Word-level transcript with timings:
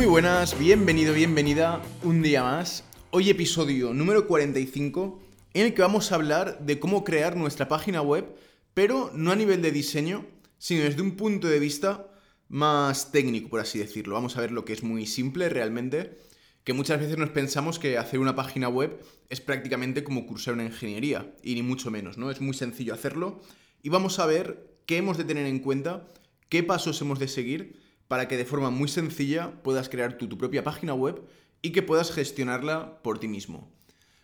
Muy 0.00 0.08
buenas, 0.08 0.58
bienvenido, 0.58 1.12
bienvenida 1.12 1.82
un 2.04 2.22
día 2.22 2.42
más. 2.42 2.84
Hoy 3.10 3.28
episodio 3.28 3.92
número 3.92 4.26
45 4.26 5.20
en 5.52 5.66
el 5.66 5.74
que 5.74 5.82
vamos 5.82 6.10
a 6.10 6.14
hablar 6.14 6.58
de 6.60 6.80
cómo 6.80 7.04
crear 7.04 7.36
nuestra 7.36 7.68
página 7.68 8.00
web, 8.00 8.34
pero 8.72 9.10
no 9.14 9.30
a 9.30 9.36
nivel 9.36 9.60
de 9.60 9.72
diseño, 9.72 10.24
sino 10.56 10.84
desde 10.84 11.02
un 11.02 11.16
punto 11.16 11.48
de 11.48 11.58
vista 11.58 12.08
más 12.48 13.12
técnico, 13.12 13.50
por 13.50 13.60
así 13.60 13.78
decirlo. 13.78 14.14
Vamos 14.14 14.38
a 14.38 14.40
ver 14.40 14.52
lo 14.52 14.64
que 14.64 14.72
es 14.72 14.82
muy 14.82 15.04
simple 15.04 15.50
realmente, 15.50 16.16
que 16.64 16.72
muchas 16.72 16.98
veces 16.98 17.18
nos 17.18 17.28
pensamos 17.28 17.78
que 17.78 17.98
hacer 17.98 18.20
una 18.20 18.34
página 18.34 18.70
web 18.70 19.02
es 19.28 19.42
prácticamente 19.42 20.02
como 20.02 20.26
cursar 20.26 20.54
una 20.54 20.64
ingeniería, 20.64 21.30
y 21.42 21.56
ni 21.56 21.62
mucho 21.62 21.90
menos, 21.90 22.16
¿no? 22.16 22.30
Es 22.30 22.40
muy 22.40 22.54
sencillo 22.54 22.94
hacerlo, 22.94 23.42
y 23.82 23.90
vamos 23.90 24.18
a 24.18 24.24
ver 24.24 24.78
qué 24.86 24.96
hemos 24.96 25.18
de 25.18 25.24
tener 25.24 25.44
en 25.44 25.58
cuenta, 25.58 26.08
qué 26.48 26.62
pasos 26.62 26.98
hemos 27.02 27.18
de 27.18 27.28
seguir 27.28 27.79
para 28.10 28.26
que 28.26 28.36
de 28.36 28.44
forma 28.44 28.70
muy 28.70 28.88
sencilla 28.88 29.52
puedas 29.62 29.88
crear 29.88 30.18
tu 30.18 30.36
propia 30.36 30.64
página 30.64 30.94
web 30.94 31.22
y 31.62 31.70
que 31.70 31.80
puedas 31.80 32.10
gestionarla 32.10 33.00
por 33.04 33.20
ti 33.20 33.28
mismo. 33.28 33.70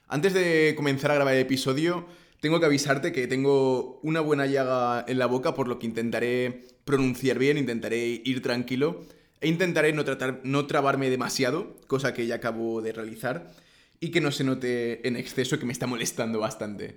Antes 0.08 0.34
de 0.34 0.74
comenzar 0.76 1.12
a 1.12 1.14
grabar 1.14 1.34
el 1.34 1.42
episodio, 1.42 2.04
tengo 2.40 2.58
que 2.58 2.66
avisarte 2.66 3.12
que 3.12 3.28
tengo 3.28 4.00
una 4.02 4.20
buena 4.20 4.46
llaga 4.46 5.04
en 5.06 5.20
la 5.20 5.26
boca, 5.26 5.54
por 5.54 5.68
lo 5.68 5.78
que 5.78 5.86
intentaré 5.86 6.64
pronunciar 6.84 7.38
bien, 7.38 7.58
intentaré 7.58 8.20
ir 8.24 8.42
tranquilo 8.42 9.04
e 9.40 9.46
intentaré 9.46 9.92
no, 9.92 10.04
tratar, 10.04 10.40
no 10.42 10.66
trabarme 10.66 11.08
demasiado, 11.08 11.76
cosa 11.86 12.12
que 12.12 12.26
ya 12.26 12.34
acabo 12.34 12.82
de 12.82 12.90
realizar, 12.90 13.52
y 14.00 14.10
que 14.10 14.20
no 14.20 14.32
se 14.32 14.42
note 14.42 15.06
en 15.06 15.14
exceso 15.14 15.60
que 15.60 15.64
me 15.64 15.72
está 15.72 15.86
molestando 15.86 16.40
bastante. 16.40 16.96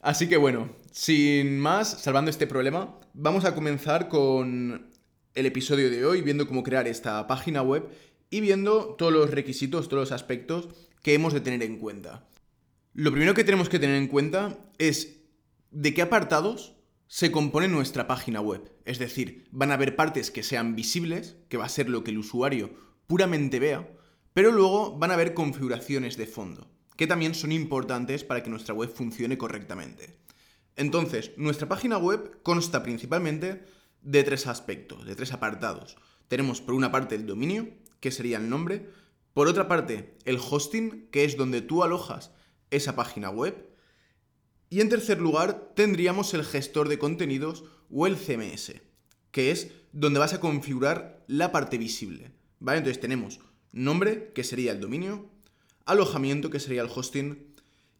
Así 0.00 0.28
que 0.28 0.36
bueno, 0.36 0.70
sin 0.92 1.58
más, 1.58 2.02
salvando 2.02 2.30
este 2.30 2.46
problema, 2.46 2.96
vamos 3.14 3.44
a 3.44 3.52
comenzar 3.52 4.08
con 4.08 4.89
el 5.34 5.46
episodio 5.46 5.90
de 5.90 6.04
hoy, 6.04 6.22
viendo 6.22 6.46
cómo 6.46 6.62
crear 6.62 6.88
esta 6.88 7.26
página 7.26 7.62
web 7.62 7.88
y 8.30 8.40
viendo 8.40 8.94
todos 8.96 9.12
los 9.12 9.30
requisitos, 9.30 9.88
todos 9.88 10.02
los 10.02 10.12
aspectos 10.12 10.68
que 11.02 11.14
hemos 11.14 11.32
de 11.32 11.40
tener 11.40 11.62
en 11.62 11.78
cuenta. 11.78 12.28
Lo 12.92 13.12
primero 13.12 13.34
que 13.34 13.44
tenemos 13.44 13.68
que 13.68 13.78
tener 13.78 13.96
en 13.96 14.08
cuenta 14.08 14.58
es 14.78 15.20
de 15.70 15.94
qué 15.94 16.02
apartados 16.02 16.76
se 17.06 17.30
compone 17.30 17.68
nuestra 17.68 18.06
página 18.06 18.40
web. 18.40 18.72
Es 18.84 18.98
decir, 18.98 19.48
van 19.50 19.70
a 19.70 19.74
haber 19.74 19.96
partes 19.96 20.30
que 20.30 20.42
sean 20.42 20.76
visibles, 20.76 21.36
que 21.48 21.56
va 21.56 21.64
a 21.64 21.68
ser 21.68 21.88
lo 21.88 22.04
que 22.04 22.10
el 22.10 22.18
usuario 22.18 22.70
puramente 23.06 23.58
vea, 23.58 23.88
pero 24.32 24.52
luego 24.52 24.96
van 24.96 25.10
a 25.10 25.14
haber 25.14 25.34
configuraciones 25.34 26.16
de 26.16 26.26
fondo, 26.26 26.70
que 26.96 27.06
también 27.06 27.34
son 27.34 27.52
importantes 27.52 28.22
para 28.24 28.42
que 28.42 28.50
nuestra 28.50 28.74
web 28.74 28.92
funcione 28.92 29.38
correctamente. 29.38 30.18
Entonces, 30.76 31.32
nuestra 31.36 31.68
página 31.68 31.98
web 31.98 32.40
consta 32.42 32.82
principalmente 32.82 33.64
de 34.02 34.24
tres 34.24 34.46
aspectos, 34.46 35.04
de 35.06 35.14
tres 35.14 35.32
apartados. 35.32 35.96
Tenemos 36.28 36.60
por 36.60 36.74
una 36.74 36.92
parte 36.92 37.14
el 37.14 37.26
dominio, 37.26 37.68
que 38.00 38.10
sería 38.10 38.38
el 38.38 38.48
nombre, 38.48 38.88
por 39.34 39.48
otra 39.48 39.68
parte 39.68 40.16
el 40.24 40.38
hosting, 40.38 41.08
que 41.10 41.24
es 41.24 41.36
donde 41.36 41.60
tú 41.60 41.82
alojas 41.82 42.32
esa 42.70 42.96
página 42.96 43.30
web, 43.30 43.68
y 44.68 44.80
en 44.80 44.88
tercer 44.88 45.20
lugar 45.20 45.72
tendríamos 45.74 46.32
el 46.34 46.44
gestor 46.44 46.88
de 46.88 46.98
contenidos 46.98 47.64
o 47.90 48.06
el 48.06 48.16
CMS, 48.16 48.74
que 49.32 49.50
es 49.50 49.72
donde 49.92 50.20
vas 50.20 50.32
a 50.32 50.40
configurar 50.40 51.24
la 51.26 51.50
parte 51.50 51.76
visible. 51.76 52.32
¿Vale? 52.60 52.78
Entonces 52.78 53.00
tenemos 53.00 53.40
nombre, 53.72 54.32
que 54.34 54.44
sería 54.44 54.72
el 54.72 54.80
dominio, 54.80 55.28
alojamiento, 55.86 56.50
que 56.50 56.60
sería 56.60 56.82
el 56.82 56.90
hosting, 56.94 57.50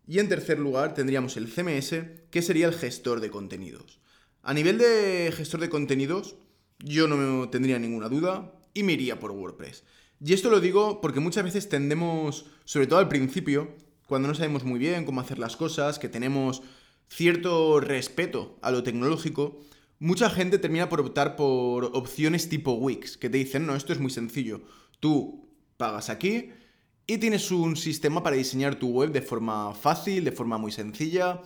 y 0.07 0.19
en 0.19 0.29
tercer 0.29 0.59
lugar 0.59 0.95
tendríamos 0.95 1.37
el 1.37 1.49
CMS, 1.49 1.95
que 2.31 2.43
sería 2.43 2.67
el 2.67 2.75
gestor 2.75 3.21
de 3.21 3.31
contenidos. 3.31 4.01
A 4.43 4.55
nivel 4.55 4.79
de 4.79 5.33
gestor 5.37 5.61
de 5.61 5.69
contenidos, 5.69 6.37
yo 6.79 7.07
no 7.09 7.51
tendría 7.51 7.79
ninguna 7.79 8.09
duda 8.09 8.53
y 8.73 8.83
me 8.83 8.95
iría 8.95 9.21
por 9.21 9.33
WordPress. 9.33 9.85
Y 10.25 10.33
esto 10.33 10.51
lo 10.51 10.61
digo 10.61 11.01
porque 11.01 11.21
muchas 11.21 11.45
veces 11.45 11.69
tendemos, 11.69 12.47
sobre 12.65 12.87
todo 12.87 12.99
al 12.99 13.09
principio, 13.09 13.75
cuando 14.07 14.29
no 14.29 14.35
sabemos 14.35 14.65
muy 14.65 14.79
bien 14.79 15.05
cómo 15.05 15.21
hacer 15.21 15.39
las 15.39 15.57
cosas, 15.57 15.99
que 15.99 16.09
tenemos 16.09 16.63
cierto 17.09 17.81
respeto 17.81 18.59
a 18.63 18.71
lo 18.71 18.83
tecnológico, 18.83 19.61
mucha 19.99 20.31
gente 20.31 20.59
termina 20.59 20.89
por 20.89 21.01
optar 21.01 21.37
por 21.37 21.85
opciones 21.93 22.49
tipo 22.49 22.73
Wix, 22.73 23.17
que 23.17 23.29
te 23.29 23.39
dicen, 23.39 23.67
no, 23.67 23.77
esto 23.77 23.93
es 23.93 24.01
muy 24.01 24.11
sencillo. 24.11 24.63
Tú 25.01 25.49
pagas 25.77 26.09
aquí 26.09 26.51
y 27.07 27.19
tienes 27.19 27.51
un 27.51 27.77
sistema 27.77 28.23
para 28.23 28.37
diseñar 28.37 28.77
tu 28.77 28.89
web 28.89 29.13
de 29.13 29.23
forma 29.23 29.75
fácil, 29.75 30.25
de 30.25 30.33
forma 30.33 30.59
muy 30.59 30.73
sencilla, 30.73 31.43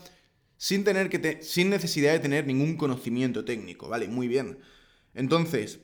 sin, 0.64 0.82
tener 0.82 1.10
que 1.10 1.42
sin 1.42 1.68
necesidad 1.68 2.12
de 2.12 2.20
tener 2.20 2.46
ningún 2.46 2.78
conocimiento 2.78 3.44
técnico, 3.44 3.86
¿vale? 3.86 4.08
Muy 4.08 4.28
bien. 4.28 4.60
Entonces, 5.12 5.80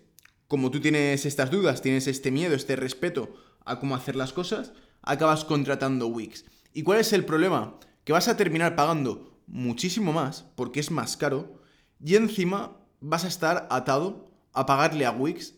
como 0.49 0.71
tú 0.71 0.81
tienes 0.81 1.27
estas 1.27 1.51
dudas, 1.51 1.83
tienes 1.83 2.07
este 2.07 2.31
miedo, 2.31 2.55
este 2.55 2.77
respeto 2.77 3.37
a 3.67 3.79
cómo 3.79 3.95
hacer 3.95 4.17
las 4.17 4.33
cosas, 4.33 4.73
acabas 5.03 5.45
contratando 5.45 6.07
Wix. 6.07 6.47
¿Y 6.73 6.83
cuál 6.83 6.99
es 6.99 7.13
el 7.13 7.27
problema? 7.27 7.79
Que 8.05 8.15
vas 8.15 8.29
a 8.29 8.39
terminar 8.39 8.75
pagando 8.75 9.43
muchísimo 9.47 10.15
más, 10.15 10.47
porque 10.55 10.81
es 10.81 10.91
más 10.91 11.19
caro, 11.19 11.61
y 12.03 12.15
encima 12.15 12.79
vas 13.01 13.27
a 13.27 13.29
estar 13.29 13.69
atado 13.71 14.33
a 14.55 14.65
pagarle 14.65 15.05
a 15.05 15.11
Wix 15.11 15.57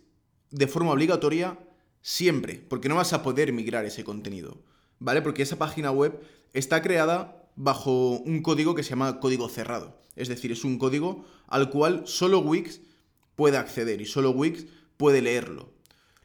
de 0.51 0.67
forma 0.67 0.91
obligatoria 0.91 1.61
siempre, 2.01 2.57
porque 2.57 2.89
no 2.89 2.97
vas 2.97 3.13
a 3.13 3.23
poder 3.23 3.53
migrar 3.53 3.85
ese 3.85 4.03
contenido, 4.03 4.65
¿vale? 4.99 5.23
Porque 5.23 5.43
esa 5.43 5.59
página 5.59 5.93
web 5.93 6.21
está 6.55 6.83
creada 6.83 7.42
bajo 7.57 8.19
un 8.19 8.43
código 8.43 8.75
que 8.75 8.83
se 8.83 8.91
llama 8.91 9.21
código 9.21 9.49
cerrado. 9.49 10.01
Es 10.17 10.29
decir, 10.29 10.53
es 10.53 10.65
un 10.65 10.79
código 10.79 11.25
al 11.47 11.71
cual 11.71 12.03
solo 12.07 12.41
Wix 12.41 12.81
puede 13.37 13.57
acceder 13.57 14.01
y 14.01 14.07
solo 14.07 14.31
Wix 14.31 14.67
puede 14.97 15.23
leerlo. 15.23 15.73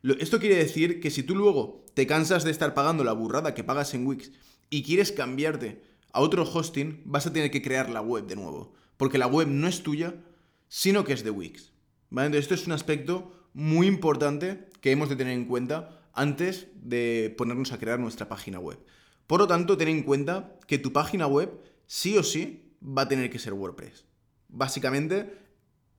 Esto 0.03 0.39
quiere 0.39 0.55
decir 0.55 0.99
que 0.99 1.11
si 1.11 1.23
tú 1.23 1.35
luego 1.35 1.83
te 1.93 2.07
cansas 2.07 2.43
de 2.43 2.51
estar 2.51 2.73
pagando 2.73 3.03
la 3.03 3.13
burrada 3.13 3.53
que 3.53 3.63
pagas 3.63 3.93
en 3.93 4.05
Wix 4.05 4.31
y 4.69 4.83
quieres 4.83 5.11
cambiarte 5.11 5.81
a 6.11 6.21
otro 6.21 6.43
hosting, 6.43 7.01
vas 7.05 7.25
a 7.25 7.33
tener 7.33 7.51
que 7.51 7.61
crear 7.61 7.89
la 7.89 8.01
web 8.01 8.27
de 8.27 8.35
nuevo. 8.35 8.73
Porque 8.97 9.17
la 9.17 9.27
web 9.27 9.47
no 9.47 9.67
es 9.67 9.83
tuya, 9.83 10.15
sino 10.69 11.03
que 11.03 11.13
es 11.13 11.23
de 11.23 11.31
Wix. 11.31 11.71
Entonces, 12.11 12.41
esto 12.41 12.53
es 12.53 12.67
un 12.67 12.73
aspecto 12.73 13.31
muy 13.53 13.87
importante 13.87 14.67
que 14.81 14.91
hemos 14.91 15.09
de 15.09 15.15
tener 15.15 15.33
en 15.33 15.45
cuenta 15.45 16.01
antes 16.13 16.67
de 16.75 17.33
ponernos 17.37 17.71
a 17.71 17.79
crear 17.79 17.99
nuestra 17.99 18.29
página 18.29 18.59
web. 18.59 18.79
Por 19.27 19.41
lo 19.41 19.47
tanto, 19.47 19.77
ten 19.77 19.89
en 19.89 20.03
cuenta 20.03 20.57
que 20.67 20.77
tu 20.77 20.91
página 20.93 21.27
web 21.27 21.51
sí 21.85 22.17
o 22.17 22.23
sí 22.23 22.73
va 22.81 23.03
a 23.03 23.07
tener 23.07 23.29
que 23.29 23.39
ser 23.39 23.53
WordPress. 23.53 24.05
Básicamente 24.47 25.47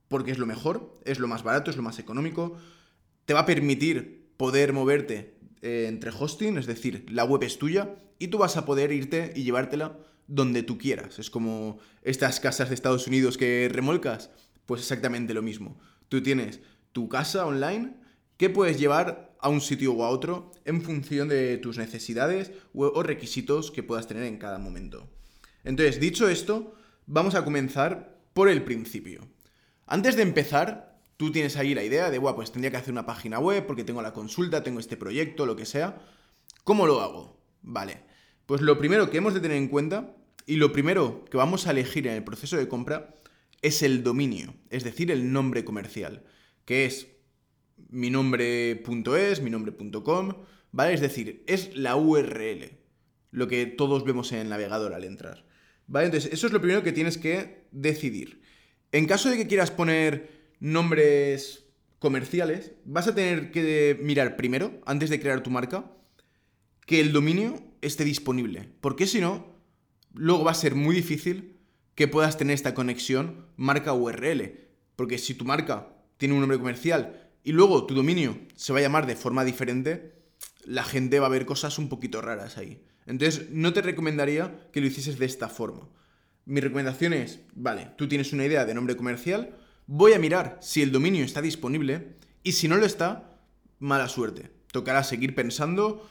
porque 0.08 0.30
es 0.30 0.38
lo 0.38 0.46
mejor, 0.46 0.98
es 1.04 1.18
lo 1.18 1.28
más 1.28 1.42
barato, 1.42 1.70
es 1.70 1.76
lo 1.76 1.82
más 1.82 1.98
económico, 1.98 2.56
te 3.26 3.34
va 3.34 3.40
a 3.40 3.46
permitir 3.46 4.32
poder 4.36 4.72
moverte 4.72 5.34
eh, 5.60 5.86
entre 5.88 6.10
hosting, 6.10 6.56
es 6.56 6.66
decir, 6.66 7.06
la 7.10 7.24
web 7.24 7.42
es 7.42 7.58
tuya 7.58 7.96
y 8.18 8.28
tú 8.28 8.38
vas 8.38 8.56
a 8.56 8.64
poder 8.64 8.90
irte 8.90 9.32
y 9.36 9.44
llevártela 9.44 9.98
donde 10.26 10.62
tú 10.62 10.78
quieras. 10.78 11.18
Es 11.18 11.30
como 11.30 11.78
estas 12.02 12.40
casas 12.40 12.68
de 12.68 12.74
Estados 12.74 13.06
Unidos 13.06 13.36
que 13.36 13.68
remolcas, 13.70 14.30
pues 14.66 14.80
exactamente 14.80 15.34
lo 15.34 15.42
mismo. 15.42 15.78
Tú 16.08 16.22
tienes 16.22 16.60
tu 16.92 17.08
casa 17.08 17.46
online 17.46 17.94
que 18.36 18.50
puedes 18.50 18.78
llevar 18.78 19.27
a 19.40 19.48
un 19.48 19.60
sitio 19.60 19.92
o 19.92 20.04
a 20.04 20.10
otro 20.10 20.52
en 20.64 20.82
función 20.82 21.28
de 21.28 21.58
tus 21.58 21.78
necesidades 21.78 22.52
o 22.74 23.02
requisitos 23.02 23.70
que 23.70 23.82
puedas 23.82 24.06
tener 24.06 24.24
en 24.24 24.38
cada 24.38 24.58
momento. 24.58 25.08
Entonces, 25.64 26.00
dicho 26.00 26.28
esto, 26.28 26.74
vamos 27.06 27.34
a 27.34 27.44
comenzar 27.44 28.18
por 28.34 28.48
el 28.48 28.62
principio. 28.62 29.28
Antes 29.86 30.16
de 30.16 30.22
empezar, 30.22 31.00
tú 31.16 31.32
tienes 31.32 31.56
ahí 31.56 31.74
la 31.74 31.82
idea 31.82 32.10
de, 32.10 32.18
bueno, 32.18 32.36
pues 32.36 32.52
tendría 32.52 32.70
que 32.70 32.76
hacer 32.76 32.92
una 32.92 33.06
página 33.06 33.38
web 33.38 33.66
porque 33.66 33.84
tengo 33.84 34.02
la 34.02 34.12
consulta, 34.12 34.62
tengo 34.62 34.80
este 34.80 34.96
proyecto, 34.96 35.46
lo 35.46 35.56
que 35.56 35.66
sea. 35.66 36.00
¿Cómo 36.64 36.86
lo 36.86 37.00
hago? 37.00 37.40
Vale. 37.62 38.02
Pues 38.46 38.60
lo 38.60 38.78
primero 38.78 39.10
que 39.10 39.18
hemos 39.18 39.34
de 39.34 39.40
tener 39.40 39.56
en 39.56 39.68
cuenta 39.68 40.14
y 40.46 40.56
lo 40.56 40.72
primero 40.72 41.24
que 41.26 41.36
vamos 41.36 41.66
a 41.66 41.72
elegir 41.72 42.06
en 42.06 42.14
el 42.14 42.24
proceso 42.24 42.56
de 42.56 42.68
compra 42.68 43.14
es 43.60 43.82
el 43.82 44.02
dominio, 44.02 44.54
es 44.70 44.84
decir, 44.84 45.10
el 45.10 45.32
nombre 45.32 45.64
comercial, 45.64 46.24
que 46.64 46.86
es 46.86 47.08
mi 47.90 48.10
nombre.es, 48.10 49.42
mi 49.42 49.50
nombre.com, 49.50 50.32
¿vale? 50.72 50.94
Es 50.94 51.00
decir, 51.00 51.44
es 51.46 51.76
la 51.76 51.96
URL, 51.96 52.70
lo 53.30 53.48
que 53.48 53.66
todos 53.66 54.04
vemos 54.04 54.32
en 54.32 54.38
el 54.38 54.48
navegador 54.48 54.94
al 54.94 55.04
entrar. 55.04 55.44
¿Vale? 55.86 56.06
Entonces, 56.06 56.32
eso 56.32 56.46
es 56.46 56.52
lo 56.52 56.60
primero 56.60 56.82
que 56.82 56.92
tienes 56.92 57.16
que 57.16 57.66
decidir. 57.72 58.42
En 58.92 59.06
caso 59.06 59.30
de 59.30 59.36
que 59.36 59.46
quieras 59.46 59.70
poner 59.70 60.30
nombres 60.60 61.64
comerciales, 61.98 62.72
vas 62.84 63.08
a 63.08 63.14
tener 63.14 63.50
que 63.50 63.98
mirar 64.02 64.36
primero, 64.36 64.80
antes 64.86 65.10
de 65.10 65.20
crear 65.20 65.42
tu 65.42 65.50
marca, 65.50 65.90
que 66.86 67.00
el 67.00 67.12
dominio 67.12 67.62
esté 67.80 68.04
disponible. 68.04 68.68
Porque 68.80 69.06
si 69.06 69.20
no, 69.20 69.54
luego 70.14 70.44
va 70.44 70.52
a 70.52 70.54
ser 70.54 70.74
muy 70.74 70.94
difícil 70.94 71.56
que 71.94 72.08
puedas 72.08 72.38
tener 72.38 72.54
esta 72.54 72.74
conexión 72.74 73.46
marca 73.56 73.92
URL. 73.92 74.68
Porque 74.94 75.18
si 75.18 75.34
tu 75.34 75.44
marca 75.44 75.88
tiene 76.16 76.34
un 76.34 76.40
nombre 76.40 76.58
comercial 76.58 77.27
y 77.48 77.52
luego 77.52 77.86
tu 77.86 77.94
dominio 77.94 78.38
se 78.56 78.74
va 78.74 78.78
a 78.78 78.82
llamar 78.82 79.06
de 79.06 79.16
forma 79.16 79.42
diferente, 79.42 80.12
la 80.66 80.84
gente 80.84 81.18
va 81.18 81.28
a 81.28 81.30
ver 81.30 81.46
cosas 81.46 81.78
un 81.78 81.88
poquito 81.88 82.20
raras 82.20 82.58
ahí. 82.58 82.84
Entonces, 83.06 83.48
no 83.48 83.72
te 83.72 83.80
recomendaría 83.80 84.68
que 84.70 84.82
lo 84.82 84.86
hicieses 84.86 85.18
de 85.18 85.24
esta 85.24 85.48
forma. 85.48 85.88
Mi 86.44 86.60
recomendación 86.60 87.14
es, 87.14 87.40
vale, 87.54 87.92
tú 87.96 88.06
tienes 88.06 88.34
una 88.34 88.44
idea 88.44 88.66
de 88.66 88.74
nombre 88.74 88.96
comercial, 88.96 89.56
voy 89.86 90.12
a 90.12 90.18
mirar 90.18 90.58
si 90.60 90.82
el 90.82 90.92
dominio 90.92 91.24
está 91.24 91.40
disponible 91.40 92.18
y 92.42 92.52
si 92.52 92.68
no 92.68 92.76
lo 92.76 92.84
está, 92.84 93.40
mala 93.78 94.10
suerte. 94.10 94.52
tocará 94.70 95.02
seguir 95.02 95.34
pensando 95.34 96.06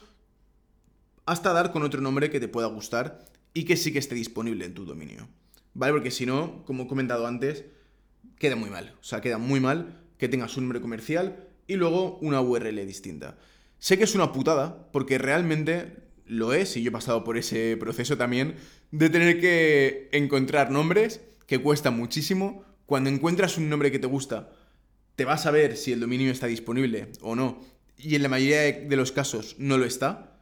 hasta 1.24 1.52
dar 1.52 1.70
con 1.70 1.84
otro 1.84 2.00
nombre 2.00 2.30
que 2.30 2.40
te 2.40 2.48
pueda 2.48 2.66
gustar 2.66 3.24
y 3.54 3.62
que 3.62 3.76
sí 3.76 3.92
que 3.92 4.00
esté 4.00 4.16
disponible 4.16 4.64
en 4.64 4.74
tu 4.74 4.84
dominio. 4.84 5.28
¿Vale? 5.72 5.92
Porque 5.92 6.10
si 6.10 6.26
no, 6.26 6.64
como 6.64 6.82
he 6.82 6.88
comentado 6.88 7.28
antes, 7.28 7.64
queda 8.40 8.56
muy 8.56 8.70
mal. 8.70 8.96
O 9.00 9.04
sea, 9.04 9.20
queda 9.20 9.38
muy 9.38 9.60
mal 9.60 10.07
que 10.18 10.28
tengas 10.28 10.56
un 10.56 10.64
nombre 10.64 10.80
comercial 10.80 11.48
y 11.66 11.74
luego 11.74 12.18
una 12.20 12.40
URL 12.40 12.86
distinta. 12.86 13.38
Sé 13.78 13.96
que 13.96 14.04
es 14.04 14.14
una 14.14 14.32
putada, 14.32 14.90
porque 14.90 15.18
realmente 15.18 16.08
lo 16.26 16.52
es, 16.52 16.76
y 16.76 16.82
yo 16.82 16.88
he 16.88 16.92
pasado 16.92 17.24
por 17.24 17.38
ese 17.38 17.76
proceso 17.76 18.16
también, 18.16 18.56
de 18.90 19.10
tener 19.10 19.40
que 19.40 20.08
encontrar 20.12 20.70
nombres 20.70 21.20
que 21.46 21.60
cuesta 21.60 21.90
muchísimo. 21.90 22.64
Cuando 22.86 23.10
encuentras 23.10 23.56
un 23.56 23.68
nombre 23.68 23.92
que 23.92 23.98
te 23.98 24.06
gusta, 24.06 24.50
te 25.14 25.24
vas 25.24 25.46
a 25.46 25.50
ver 25.50 25.76
si 25.76 25.92
el 25.92 26.00
dominio 26.00 26.30
está 26.30 26.46
disponible 26.46 27.12
o 27.20 27.34
no, 27.34 27.60
y 27.96 28.14
en 28.14 28.22
la 28.22 28.28
mayoría 28.28 28.62
de 28.62 28.96
los 28.96 29.12
casos 29.12 29.56
no 29.58 29.78
lo 29.78 29.84
está, 29.84 30.40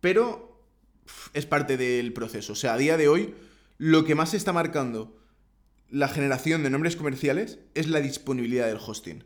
pero 0.00 0.64
es 1.34 1.46
parte 1.46 1.76
del 1.76 2.12
proceso. 2.12 2.52
O 2.52 2.56
sea, 2.56 2.74
a 2.74 2.78
día 2.78 2.96
de 2.96 3.08
hoy, 3.08 3.34
lo 3.78 4.04
que 4.04 4.14
más 4.14 4.34
está 4.34 4.52
marcando 4.52 5.19
la 5.90 6.08
generación 6.08 6.62
de 6.62 6.70
nombres 6.70 6.96
comerciales 6.96 7.58
es 7.74 7.88
la 7.88 8.00
disponibilidad 8.00 8.66
del 8.66 8.78
hosting. 8.78 9.24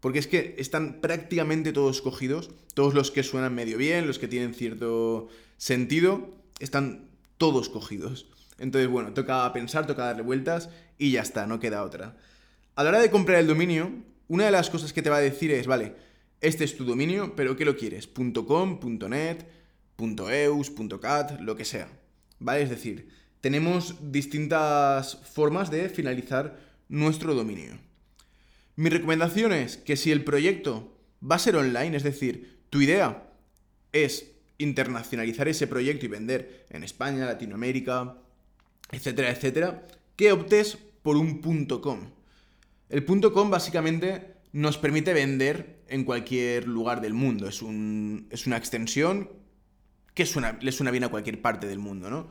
Porque 0.00 0.18
es 0.18 0.26
que 0.26 0.54
están 0.58 1.00
prácticamente 1.00 1.72
todos 1.72 2.00
cogidos, 2.00 2.50
todos 2.74 2.94
los 2.94 3.10
que 3.10 3.22
suenan 3.22 3.54
medio 3.54 3.76
bien, 3.76 4.06
los 4.06 4.18
que 4.18 4.28
tienen 4.28 4.54
cierto 4.54 5.28
sentido, 5.58 6.34
están 6.58 7.10
todos 7.36 7.68
cogidos. 7.68 8.26
Entonces, 8.58 8.88
bueno, 8.90 9.12
toca 9.12 9.52
pensar, 9.52 9.86
toca 9.86 10.04
darle 10.04 10.22
vueltas 10.22 10.70
y 10.96 11.12
ya 11.12 11.22
está, 11.22 11.46
no 11.46 11.60
queda 11.60 11.82
otra. 11.82 12.16
A 12.76 12.82
la 12.82 12.90
hora 12.90 13.00
de 13.00 13.10
comprar 13.10 13.40
el 13.40 13.46
dominio, 13.46 13.90
una 14.28 14.44
de 14.44 14.50
las 14.50 14.70
cosas 14.70 14.92
que 14.92 15.02
te 15.02 15.10
va 15.10 15.16
a 15.16 15.20
decir 15.20 15.50
es, 15.50 15.66
vale, 15.66 15.94
este 16.40 16.64
es 16.64 16.76
tu 16.76 16.84
dominio, 16.84 17.34
pero 17.34 17.56
¿qué 17.56 17.64
lo 17.64 17.76
quieres? 17.76 18.06
.com, 18.06 18.78
.net, 19.08 19.46
.cat, 21.00 21.40
lo 21.40 21.56
que 21.56 21.64
sea. 21.64 21.88
¿Vale? 22.38 22.62
Es 22.62 22.70
decir, 22.70 23.08
tenemos 23.40 23.96
distintas 24.12 25.16
formas 25.16 25.70
de 25.70 25.88
finalizar 25.88 26.58
nuestro 26.88 27.34
dominio. 27.34 27.78
Mi 28.76 28.90
recomendación 28.90 29.52
es 29.52 29.76
que 29.76 29.96
si 29.96 30.10
el 30.10 30.24
proyecto 30.24 30.96
va 31.28 31.36
a 31.36 31.40
ser 31.40 31.56
online, 31.56 31.96
es 31.96 32.02
decir, 32.02 32.60
tu 32.70 32.80
idea 32.80 33.30
es 33.92 34.32
internacionalizar 34.58 35.48
ese 35.48 35.66
proyecto 35.66 36.06
y 36.06 36.08
vender 36.08 36.66
en 36.70 36.84
España, 36.84 37.26
Latinoamérica, 37.26 38.16
etcétera, 38.90 39.30
etcétera, 39.30 39.86
que 40.16 40.32
optes 40.32 40.78
por 41.02 41.16
un 41.16 41.40
.com. 41.66 42.10
El 42.88 43.04
.com 43.04 43.50
básicamente 43.50 44.34
nos 44.52 44.78
permite 44.78 45.12
vender 45.12 45.82
en 45.88 46.04
cualquier 46.04 46.66
lugar 46.66 47.00
del 47.00 47.14
mundo. 47.14 47.48
Es, 47.48 47.62
una 47.62 48.56
extensión 48.56 49.30
que 50.14 50.24
le 50.60 50.72
suena 50.72 50.90
bien 50.90 51.04
a 51.04 51.08
cualquier 51.08 51.40
parte 51.40 51.66
del 51.66 51.78
mundo, 51.78 52.10
¿no? 52.10 52.28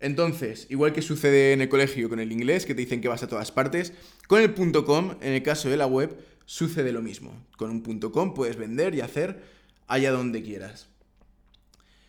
Entonces, 0.00 0.66
igual 0.70 0.92
que 0.92 1.02
sucede 1.02 1.52
en 1.52 1.60
el 1.60 1.68
colegio 1.68 2.08
con 2.08 2.20
el 2.20 2.32
inglés, 2.32 2.66
que 2.66 2.74
te 2.74 2.82
dicen 2.82 3.00
que 3.00 3.08
vas 3.08 3.22
a 3.22 3.28
todas 3.28 3.52
partes, 3.52 3.92
con 4.26 4.42
el 4.42 4.54
.com, 4.84 5.16
en 5.20 5.32
el 5.32 5.42
caso 5.42 5.68
de 5.68 5.76
la 5.76 5.86
web, 5.86 6.16
sucede 6.44 6.92
lo 6.92 7.02
mismo. 7.02 7.46
Con 7.56 7.70
un 7.70 8.00
.com 8.00 8.34
puedes 8.34 8.56
vender 8.56 8.94
y 8.94 9.00
hacer 9.00 9.42
allá 9.86 10.12
donde 10.12 10.42
quieras. 10.42 10.88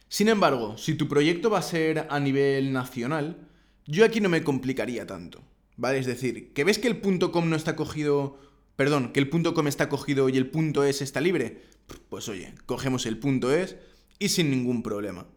Sin 0.07 0.29
embargo, 0.29 0.77
si 0.77 0.95
tu 0.95 1.07
proyecto 1.07 1.49
va 1.49 1.59
a 1.59 1.63
ser 1.63 2.07
a 2.09 2.19
nivel 2.19 2.73
nacional, 2.73 3.47
yo 3.85 4.05
aquí 4.05 4.19
no 4.19 4.29
me 4.29 4.43
complicaría 4.43 5.05
tanto, 5.05 5.41
¿vale? 5.77 5.99
Es 5.99 6.05
decir, 6.05 6.53
que 6.53 6.63
ves 6.63 6.79
que 6.79 6.87
el 6.87 6.99
.com 7.01 7.49
no 7.49 7.55
está 7.55 7.75
cogido, 7.75 8.39
perdón, 8.75 9.13
que 9.13 9.19
el 9.19 9.29
.com 9.29 9.67
está 9.67 9.89
cogido 9.89 10.29
y 10.29 10.37
el 10.37 10.51
.es 10.87 11.01
está 11.01 11.21
libre, 11.21 11.61
pues 12.09 12.29
oye, 12.29 12.53
cogemos 12.65 13.05
el 13.05 13.19
.es 13.53 13.77
y 14.19 14.29
sin 14.29 14.49
ningún 14.49 14.83
problema 14.83 15.27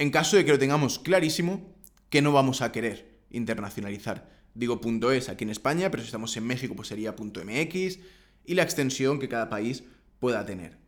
en 0.00 0.10
caso 0.10 0.38
de 0.38 0.46
que 0.46 0.52
lo 0.52 0.58
tengamos 0.58 0.98
clarísimo 0.98 1.76
que 2.08 2.22
no 2.22 2.32
vamos 2.32 2.62
a 2.62 2.72
querer 2.72 3.20
internacionalizar. 3.30 4.30
Digo 4.54 4.80
.es 5.12 5.28
aquí 5.28 5.44
en 5.44 5.50
España, 5.50 5.90
pero 5.90 6.02
si 6.02 6.06
estamos 6.06 6.34
en 6.38 6.46
México 6.46 6.74
pues 6.74 6.88
sería 6.88 7.12
.mx 7.12 7.98
y 8.46 8.54
la 8.54 8.62
extensión 8.62 9.18
que 9.18 9.28
cada 9.28 9.50
país 9.50 9.84
pueda 10.18 10.46
tener. 10.46 10.78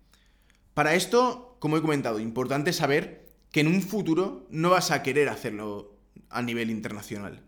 Para 0.72 0.94
esto, 0.94 1.58
como 1.60 1.76
he 1.76 1.82
comentado, 1.82 2.20
importante 2.20 2.72
saber 2.72 3.28
que 3.50 3.60
en 3.60 3.66
un 3.66 3.82
futuro 3.82 4.46
no 4.48 4.70
vas 4.70 4.90
a 4.90 5.02
querer 5.02 5.28
hacerlo 5.28 5.94
a 6.30 6.40
nivel 6.40 6.70
internacional. 6.70 7.42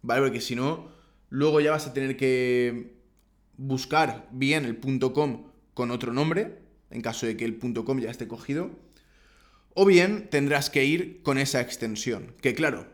¿Vale? 0.00 0.22
Porque 0.22 0.40
si 0.40 0.56
no, 0.56 0.88
luego 1.28 1.60
ya 1.60 1.72
vas 1.72 1.86
a 1.86 1.92
tener 1.92 2.16
que 2.16 2.96
buscar 3.58 4.30
bien 4.32 4.64
el 4.64 4.80
.com 5.12 5.50
con 5.74 5.90
otro 5.90 6.14
nombre, 6.14 6.58
en 6.90 7.02
caso 7.02 7.26
de 7.26 7.36
que 7.36 7.44
el 7.44 7.58
.com 7.58 8.00
ya 8.00 8.10
esté 8.10 8.26
cogido, 8.26 8.85
o 9.78 9.84
bien 9.84 10.28
tendrás 10.30 10.70
que 10.70 10.86
ir 10.86 11.20
con 11.22 11.36
esa 11.36 11.60
extensión, 11.60 12.34
que 12.40 12.54
claro, 12.54 12.86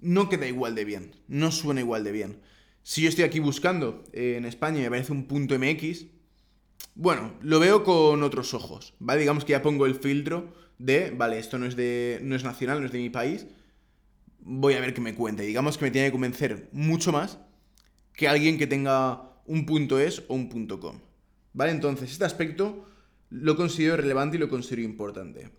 no 0.00 0.28
queda 0.28 0.46
igual 0.46 0.76
de 0.76 0.84
bien, 0.84 1.16
no 1.26 1.50
suena 1.50 1.80
igual 1.80 2.04
de 2.04 2.12
bien. 2.12 2.40
Si 2.84 3.02
yo 3.02 3.08
estoy 3.08 3.24
aquí 3.24 3.40
buscando 3.40 4.04
eh, 4.12 4.36
en 4.36 4.44
España 4.44 4.80
y 4.80 4.84
aparece 4.84 5.10
un 5.10 5.26
punto 5.26 5.58
MX, 5.58 6.06
bueno, 6.94 7.34
lo 7.42 7.58
veo 7.58 7.82
con 7.82 8.22
otros 8.22 8.54
ojos, 8.54 8.94
¿vale? 9.00 9.18
Digamos 9.18 9.44
que 9.44 9.50
ya 9.50 9.62
pongo 9.62 9.84
el 9.84 9.96
filtro 9.96 10.54
de, 10.78 11.10
vale, 11.10 11.40
esto 11.40 11.58
no 11.58 11.66
es, 11.66 11.74
de, 11.74 12.20
no 12.22 12.36
es 12.36 12.44
nacional, 12.44 12.78
no 12.78 12.86
es 12.86 12.92
de 12.92 13.00
mi 13.00 13.10
país, 13.10 13.48
voy 14.38 14.74
a 14.74 14.80
ver 14.80 14.94
qué 14.94 15.00
me 15.00 15.16
cuenta. 15.16 15.42
digamos 15.42 15.76
que 15.76 15.86
me 15.86 15.90
tiene 15.90 16.06
que 16.06 16.12
convencer 16.12 16.68
mucho 16.70 17.10
más 17.10 17.40
que 18.14 18.28
alguien 18.28 18.58
que 18.58 18.68
tenga 18.68 19.42
un 19.44 19.66
punto 19.66 19.98
.es 19.98 20.22
o 20.28 20.34
un 20.34 20.48
punto 20.48 20.78
.com, 20.78 21.00
¿vale? 21.52 21.72
Entonces, 21.72 22.12
este 22.12 22.24
aspecto 22.24 22.86
lo 23.28 23.56
considero 23.56 23.96
relevante 23.96 24.36
y 24.36 24.40
lo 24.40 24.48
considero 24.48 24.82
importante. 24.82 25.58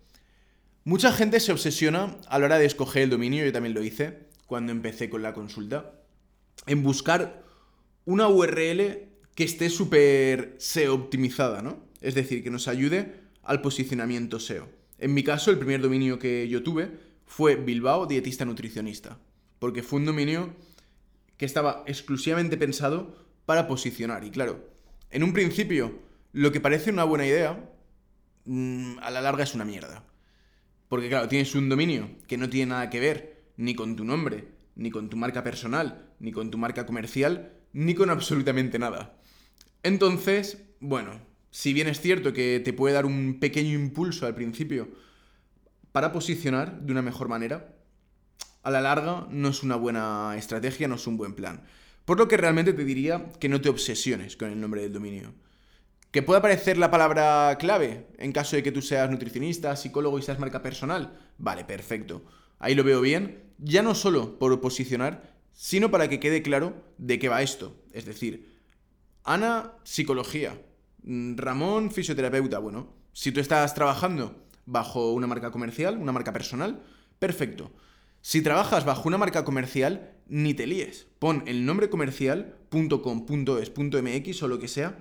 Mucha 0.84 1.12
gente 1.12 1.40
se 1.40 1.52
obsesiona 1.52 2.16
a 2.26 2.38
la 2.38 2.46
hora 2.46 2.58
de 2.58 2.64
escoger 2.64 3.02
el 3.02 3.10
dominio, 3.10 3.44
yo 3.44 3.52
también 3.52 3.74
lo 3.74 3.82
hice 3.82 4.30
cuando 4.46 4.72
empecé 4.72 5.10
con 5.10 5.22
la 5.22 5.34
consulta, 5.34 5.92
en 6.66 6.82
buscar 6.82 7.44
una 8.06 8.28
URL 8.28 9.08
que 9.34 9.44
esté 9.44 9.68
súper 9.68 10.54
SEO 10.58 10.94
optimizada, 10.94 11.60
¿no? 11.60 11.84
Es 12.00 12.14
decir, 12.14 12.42
que 12.42 12.50
nos 12.50 12.66
ayude 12.66 13.20
al 13.42 13.60
posicionamiento 13.60 14.40
SEO. 14.40 14.68
En 14.98 15.12
mi 15.12 15.22
caso, 15.22 15.50
el 15.50 15.58
primer 15.58 15.82
dominio 15.82 16.18
que 16.18 16.48
yo 16.48 16.62
tuve 16.62 16.90
fue 17.26 17.56
Bilbao 17.56 18.06
Dietista 18.06 18.46
Nutricionista, 18.46 19.18
porque 19.58 19.82
fue 19.82 19.98
un 19.98 20.06
dominio 20.06 20.54
que 21.36 21.44
estaba 21.44 21.84
exclusivamente 21.86 22.56
pensado 22.56 23.16
para 23.44 23.68
posicionar. 23.68 24.24
Y 24.24 24.30
claro, 24.30 24.66
en 25.10 25.24
un 25.24 25.32
principio, 25.32 25.98
lo 26.32 26.52
que 26.52 26.60
parece 26.60 26.90
una 26.90 27.04
buena 27.04 27.26
idea, 27.26 27.70
mm, 28.46 28.98
a 29.00 29.10
la 29.10 29.20
larga 29.20 29.44
es 29.44 29.54
una 29.54 29.64
mierda. 29.64 30.04
Porque 30.90 31.08
claro, 31.08 31.28
tienes 31.28 31.54
un 31.54 31.68
dominio 31.68 32.10
que 32.26 32.36
no 32.36 32.50
tiene 32.50 32.70
nada 32.70 32.90
que 32.90 32.98
ver 32.98 33.44
ni 33.56 33.76
con 33.76 33.94
tu 33.94 34.02
nombre, 34.04 34.48
ni 34.74 34.90
con 34.90 35.08
tu 35.08 35.16
marca 35.16 35.44
personal, 35.44 36.10
ni 36.18 36.32
con 36.32 36.50
tu 36.50 36.58
marca 36.58 36.84
comercial, 36.84 37.52
ni 37.72 37.94
con 37.94 38.10
absolutamente 38.10 38.76
nada. 38.80 39.16
Entonces, 39.84 40.64
bueno, 40.80 41.12
si 41.52 41.72
bien 41.72 41.86
es 41.86 42.00
cierto 42.00 42.32
que 42.32 42.58
te 42.58 42.72
puede 42.72 42.94
dar 42.94 43.06
un 43.06 43.38
pequeño 43.38 43.78
impulso 43.78 44.26
al 44.26 44.34
principio 44.34 44.88
para 45.92 46.10
posicionar 46.10 46.80
de 46.80 46.90
una 46.90 47.02
mejor 47.02 47.28
manera, 47.28 47.76
a 48.64 48.70
la 48.72 48.80
larga 48.80 49.28
no 49.30 49.50
es 49.50 49.62
una 49.62 49.76
buena 49.76 50.34
estrategia, 50.36 50.88
no 50.88 50.96
es 50.96 51.06
un 51.06 51.16
buen 51.16 51.34
plan. 51.34 51.62
Por 52.04 52.18
lo 52.18 52.26
que 52.26 52.36
realmente 52.36 52.72
te 52.72 52.84
diría 52.84 53.28
que 53.38 53.48
no 53.48 53.60
te 53.60 53.68
obsesiones 53.68 54.36
con 54.36 54.50
el 54.50 54.60
nombre 54.60 54.82
del 54.82 54.92
dominio. 54.92 55.34
¿Que 56.10 56.22
pueda 56.22 56.40
aparecer 56.40 56.76
la 56.76 56.90
palabra 56.90 57.56
clave 57.60 58.08
en 58.18 58.32
caso 58.32 58.56
de 58.56 58.64
que 58.64 58.72
tú 58.72 58.82
seas 58.82 59.08
nutricionista, 59.10 59.76
psicólogo 59.76 60.18
y 60.18 60.22
seas 60.22 60.40
marca 60.40 60.60
personal? 60.60 61.16
Vale, 61.38 61.64
perfecto. 61.64 62.24
Ahí 62.58 62.74
lo 62.74 62.82
veo 62.82 63.00
bien, 63.00 63.44
ya 63.58 63.82
no 63.82 63.94
solo 63.94 64.36
por 64.36 64.60
posicionar, 64.60 65.36
sino 65.52 65.92
para 65.92 66.08
que 66.08 66.18
quede 66.18 66.42
claro 66.42 66.74
de 66.98 67.20
qué 67.20 67.28
va 67.28 67.42
esto. 67.42 67.76
Es 67.92 68.06
decir, 68.06 68.58
Ana, 69.22 69.74
psicología. 69.84 70.60
Mm, 71.04 71.36
Ramón, 71.36 71.92
fisioterapeuta. 71.92 72.58
Bueno, 72.58 72.92
si 73.12 73.30
tú 73.30 73.38
estás 73.38 73.72
trabajando 73.74 74.48
bajo 74.66 75.12
una 75.12 75.28
marca 75.28 75.52
comercial, 75.52 75.96
una 75.96 76.10
marca 76.10 76.32
personal, 76.32 76.82
perfecto. 77.20 77.70
Si 78.20 78.42
trabajas 78.42 78.84
bajo 78.84 79.06
una 79.06 79.16
marca 79.16 79.44
comercial, 79.44 80.10
ni 80.26 80.54
te 80.54 80.66
líes. 80.66 81.06
Pon 81.20 81.44
el 81.46 81.64
nombre 81.64 81.88
comercial, 81.88 82.56
.com, 82.68 83.26
.es, 83.60 83.72
.mx 83.78 84.42
o 84.42 84.48
lo 84.48 84.58
que 84.58 84.66
sea 84.66 84.98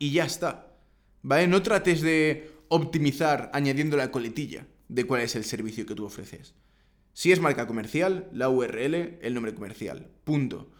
y 0.00 0.10
ya 0.10 0.24
está. 0.24 0.74
¿Vale? 1.22 1.46
No 1.46 1.62
trates 1.62 2.00
de 2.00 2.50
optimizar 2.68 3.50
añadiendo 3.52 3.96
la 3.96 4.10
coletilla 4.10 4.66
de 4.88 5.04
cuál 5.04 5.20
es 5.20 5.36
el 5.36 5.44
servicio 5.44 5.86
que 5.86 5.94
tú 5.94 6.04
ofreces. 6.04 6.54
Si 7.12 7.30
es 7.30 7.40
marca 7.40 7.66
comercial, 7.66 8.28
la 8.32 8.48
URL, 8.48 9.18
el 9.20 9.34
nombre 9.34 9.54
comercial. 9.54 10.08
Punto. 10.24 10.72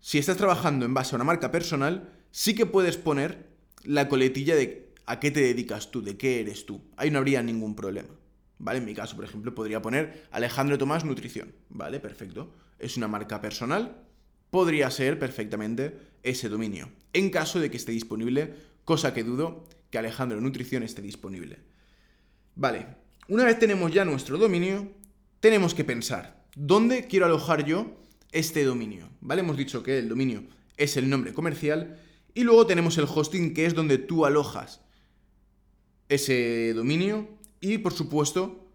Si 0.00 0.18
estás 0.18 0.38
trabajando 0.38 0.86
en 0.86 0.94
base 0.94 1.14
a 1.14 1.16
una 1.16 1.24
marca 1.24 1.50
personal, 1.50 2.12
sí 2.30 2.54
que 2.54 2.66
puedes 2.66 2.96
poner 2.96 3.50
la 3.84 4.08
coletilla 4.08 4.56
de 4.56 4.94
a 5.04 5.20
qué 5.20 5.30
te 5.30 5.40
dedicas 5.40 5.90
tú, 5.90 6.02
de 6.02 6.16
qué 6.16 6.40
eres 6.40 6.64
tú. 6.64 6.80
Ahí 6.96 7.10
no 7.10 7.18
habría 7.18 7.42
ningún 7.42 7.74
problema. 7.74 8.14
¿Vale? 8.58 8.78
En 8.78 8.86
mi 8.86 8.94
caso, 8.94 9.14
por 9.14 9.24
ejemplo, 9.24 9.54
podría 9.54 9.82
poner 9.82 10.26
Alejandro 10.30 10.78
Tomás 10.78 11.04
Nutrición. 11.04 11.54
¿Vale? 11.68 12.00
Perfecto. 12.00 12.54
Es 12.78 12.96
una 12.96 13.08
marca 13.08 13.40
personal. 13.40 14.07
Podría 14.50 14.90
ser 14.90 15.18
perfectamente 15.18 15.98
ese 16.22 16.48
dominio. 16.48 16.90
En 17.12 17.30
caso 17.30 17.60
de 17.60 17.70
que 17.70 17.76
esté 17.76 17.92
disponible, 17.92 18.54
cosa 18.84 19.14
que 19.14 19.24
dudo, 19.24 19.64
que 19.90 19.98
Alejandro 19.98 20.40
Nutrición 20.40 20.82
esté 20.82 21.02
disponible. 21.02 21.58
Vale, 22.54 22.86
una 23.28 23.44
vez 23.44 23.58
tenemos 23.58 23.92
ya 23.92 24.04
nuestro 24.04 24.38
dominio, 24.38 24.90
tenemos 25.40 25.74
que 25.74 25.84
pensar, 25.84 26.44
¿dónde 26.56 27.06
quiero 27.06 27.26
alojar 27.26 27.64
yo 27.64 27.98
este 28.32 28.64
dominio? 28.64 29.08
¿Vale? 29.20 29.40
Hemos 29.40 29.56
dicho 29.56 29.82
que 29.82 29.98
el 29.98 30.08
dominio 30.08 30.44
es 30.76 30.96
el 30.96 31.08
nombre 31.08 31.34
comercial 31.34 31.98
y 32.34 32.44
luego 32.44 32.66
tenemos 32.66 32.98
el 32.98 33.04
hosting 33.04 33.54
que 33.54 33.66
es 33.66 33.74
donde 33.74 33.98
tú 33.98 34.24
alojas 34.24 34.80
ese 36.08 36.72
dominio 36.74 37.28
y 37.60 37.78
por 37.78 37.92
supuesto 37.92 38.66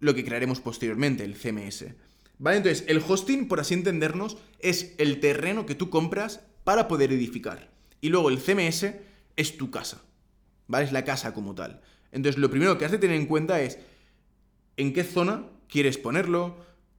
lo 0.00 0.14
que 0.14 0.24
crearemos 0.24 0.60
posteriormente, 0.60 1.24
el 1.24 1.36
CMS. 1.36 1.86
¿Vale? 2.42 2.56
Entonces, 2.56 2.84
el 2.88 3.00
hosting, 3.06 3.46
por 3.46 3.60
así 3.60 3.72
entendernos, 3.72 4.36
es 4.58 4.96
el 4.98 5.20
terreno 5.20 5.64
que 5.64 5.76
tú 5.76 5.90
compras 5.90 6.40
para 6.64 6.88
poder 6.88 7.12
edificar. 7.12 7.70
Y 8.00 8.08
luego 8.08 8.30
el 8.30 8.40
CMS 8.40 8.96
es 9.36 9.56
tu 9.56 9.70
casa. 9.70 10.02
¿Vale? 10.66 10.86
Es 10.86 10.90
la 10.90 11.04
casa 11.04 11.34
como 11.34 11.54
tal. 11.54 11.82
Entonces, 12.10 12.40
lo 12.40 12.50
primero 12.50 12.76
que 12.76 12.84
has 12.84 12.90
de 12.90 12.98
tener 12.98 13.14
en 13.14 13.26
cuenta 13.26 13.60
es 13.60 13.78
en 14.76 14.92
qué 14.92 15.04
zona 15.04 15.44
quieres 15.68 15.98
ponerlo, 15.98 16.56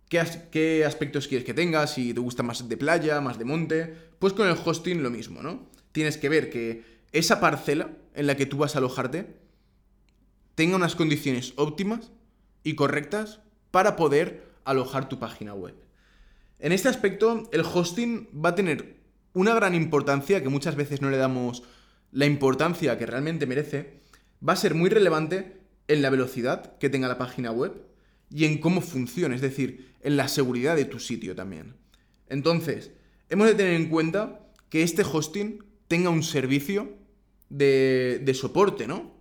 qué, 0.08 0.24
qué 0.50 0.86
aspectos 0.86 1.28
quieres 1.28 1.46
que 1.46 1.54
tenga, 1.54 1.88
si 1.88 2.14
te 2.14 2.22
gusta 2.22 2.42
más 2.42 2.70
de 2.70 2.78
playa, 2.78 3.20
más 3.20 3.38
de 3.38 3.44
monte. 3.44 3.98
Pues 4.20 4.32
con 4.32 4.48
el 4.48 4.56
hosting 4.64 5.04
lo 5.04 5.10
mismo, 5.10 5.44
¿no? 5.44 5.70
Tienes 5.92 6.18
que 6.18 6.30
ver 6.30 6.50
que 6.50 6.86
esa 7.12 7.42
parcela 7.42 7.90
en 8.14 8.28
la 8.28 8.38
que 8.38 8.46
tú 8.46 8.60
vas 8.60 8.76
a 8.76 8.78
alojarte 8.78 9.36
tenga 10.56 10.78
unas 10.78 10.96
condiciones 10.96 11.52
óptimas 11.58 12.14
y 12.64 12.76
correctas 12.76 13.42
para 13.72 13.98
poder 13.98 14.53
alojar 14.66 15.10
tu 15.10 15.20
página 15.20 15.54
web. 15.54 15.76
En 16.60 16.72
este 16.72 16.90
aspecto, 16.90 17.50
el 17.52 17.62
hosting 17.62 18.30
va 18.34 18.50
a 18.50 18.56
tener 18.56 19.02
una 19.34 19.54
gran 19.54 19.76
importancia 19.76 20.42
que 20.42 20.50
muchas 20.50 20.76
veces 20.76 21.02
no 21.02 21.10
le 21.10 21.18
damos 21.18 21.64
la 22.12 22.26
importancia 22.26 22.98
que 22.98 23.06
realmente 23.06 23.46
merece. 23.46 24.02
Va 24.48 24.54
a 24.54 24.58
ser 24.58 24.76
muy 24.76 24.90
relevante 24.90 25.62
en 25.88 26.02
la 26.02 26.10
velocidad 26.10 26.78
que 26.78 26.90
tenga 26.90 27.08
la 27.08 27.18
página 27.18 27.52
web 27.52 27.82
y 28.30 28.46
en 28.46 28.60
cómo 28.60 28.82
funciona, 28.82 29.36
es 29.36 29.42
decir, 29.42 29.94
en 30.02 30.18
la 30.18 30.28
seguridad 30.28 30.76
de 30.76 30.86
tu 30.86 31.00
sitio 31.00 31.36
también. 31.36 31.76
Entonces, 32.30 32.92
hemos 33.30 33.48
de 33.48 33.56
tener 33.56 33.74
en 33.74 33.90
cuenta 33.90 34.40
que 34.70 34.84
este 34.84 35.04
hosting 35.04 35.64
tenga 35.88 36.10
un 36.10 36.24
servicio 36.24 36.98
de, 37.50 38.32
soporte, 38.34 38.88
¿no? 38.88 39.14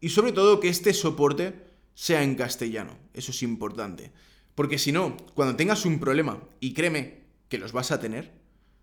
Y 0.00 0.08
sobre 0.08 0.32
todo 0.32 0.60
que 0.60 0.68
este 0.68 0.94
soporte 0.94 1.54
sea 1.94 2.22
en 2.22 2.34
castellano. 2.34 2.96
Eso 3.12 3.30
es 3.30 3.42
importante. 3.42 4.12
Porque 4.54 4.78
si 4.78 4.92
no, 4.92 5.16
cuando 5.34 5.56
tengas 5.56 5.84
un 5.84 5.98
problema, 5.98 6.40
y 6.60 6.74
créeme 6.74 7.24
que 7.48 7.58
los 7.58 7.72
vas 7.72 7.90
a 7.90 8.00
tener, 8.00 8.32